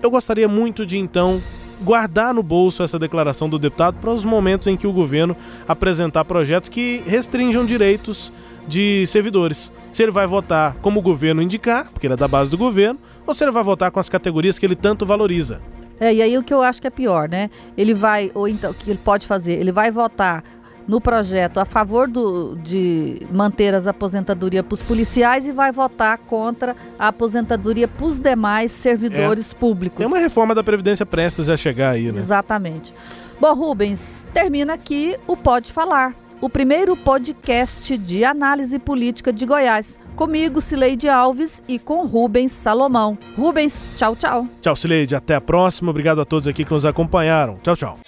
Eu 0.02 0.10
gostaria 0.10 0.46
muito 0.46 0.84
de 0.84 0.98
então 0.98 1.40
guardar 1.80 2.34
no 2.34 2.42
bolso 2.42 2.82
essa 2.82 2.98
declaração 2.98 3.48
do 3.48 3.58
deputado 3.58 3.98
para 3.98 4.10
os 4.10 4.24
momentos 4.24 4.66
em 4.66 4.76
que 4.76 4.86
o 4.86 4.92
governo 4.92 5.34
apresentar 5.66 6.24
projetos 6.24 6.68
que 6.68 7.02
restringam 7.06 7.64
direitos 7.64 8.30
de 8.66 9.06
servidores. 9.06 9.72
Se 9.92 10.02
ele 10.02 10.12
vai 10.12 10.26
votar 10.26 10.74
como 10.82 11.00
o 11.00 11.02
governo 11.02 11.40
indicar, 11.42 11.90
porque 11.90 12.06
ele 12.06 12.14
é 12.14 12.16
da 12.16 12.28
base 12.28 12.50
do 12.50 12.58
governo, 12.58 12.98
ou 13.26 13.34
se 13.34 13.44
ele 13.44 13.52
vai 13.52 13.62
votar 13.62 13.90
com 13.90 14.00
as 14.00 14.08
categorias 14.08 14.58
que 14.58 14.66
ele 14.66 14.76
tanto 14.76 15.06
valoriza. 15.06 15.60
É, 15.98 16.12
e 16.12 16.20
aí 16.20 16.36
o 16.36 16.42
que 16.42 16.52
eu 16.52 16.62
acho 16.62 16.80
que 16.80 16.86
é 16.86 16.90
pior, 16.90 17.28
né? 17.28 17.48
Ele 17.76 17.94
vai, 17.94 18.30
ou 18.34 18.46
então, 18.46 18.70
o 18.70 18.74
que 18.74 18.90
ele 18.90 19.00
pode 19.02 19.26
fazer? 19.26 19.54
Ele 19.54 19.72
vai 19.72 19.90
votar 19.90 20.44
no 20.86 21.00
projeto 21.00 21.58
a 21.58 21.64
favor 21.64 22.06
do, 22.06 22.54
de 22.56 23.26
manter 23.32 23.74
as 23.74 23.86
aposentadorias 23.86 24.64
para 24.64 24.74
os 24.74 24.82
policiais 24.82 25.46
e 25.46 25.52
vai 25.52 25.72
votar 25.72 26.18
contra 26.18 26.76
a 26.98 27.08
aposentadoria 27.08 27.88
para 27.88 28.06
os 28.06 28.20
demais 28.20 28.70
servidores 28.70 29.52
é. 29.52 29.56
públicos. 29.56 29.98
Tem 29.98 30.06
uma 30.06 30.18
reforma 30.18 30.54
da 30.54 30.62
Previdência 30.62 31.04
prestes 31.04 31.48
a 31.48 31.56
chegar 31.56 31.92
aí, 31.92 32.12
né? 32.12 32.18
Exatamente. 32.18 32.94
Bom, 33.40 33.52
Rubens, 33.54 34.26
termina 34.32 34.74
aqui 34.74 35.16
o 35.26 35.36
Pode 35.36 35.72
Falar 35.72 36.14
o 36.40 36.48
primeiro 36.48 36.96
podcast 36.96 37.96
de 37.96 38.24
análise 38.24 38.78
política 38.78 39.32
de 39.32 39.46
Goiás. 39.46 39.98
Comigo, 40.14 40.60
Cileide 40.60 41.08
Alves 41.08 41.62
e 41.68 41.78
com 41.78 42.06
Rubens 42.06 42.52
Salomão. 42.52 43.18
Rubens, 43.36 43.86
tchau, 43.96 44.16
tchau. 44.16 44.46
Tchau, 44.60 44.76
Cileide. 44.76 45.14
Até 45.16 45.34
a 45.34 45.40
próxima. 45.40 45.90
Obrigado 45.90 46.20
a 46.20 46.24
todos 46.24 46.48
aqui 46.48 46.64
que 46.64 46.72
nos 46.72 46.84
acompanharam. 46.84 47.54
Tchau, 47.62 47.76
tchau. 47.76 47.98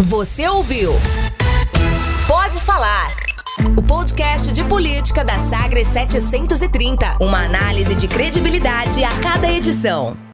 Você 0.00 0.48
ouviu? 0.48 0.92
Pode 2.26 2.60
falar. 2.60 3.08
O 3.76 3.82
podcast 3.82 4.52
de 4.52 4.64
política 4.64 5.24
da 5.24 5.38
Sagres 5.40 5.88
730. 5.88 7.18
Uma 7.20 7.44
análise 7.44 7.94
de 7.94 8.08
credibilidade 8.08 9.04
a 9.04 9.10
cada 9.20 9.50
edição. 9.52 10.16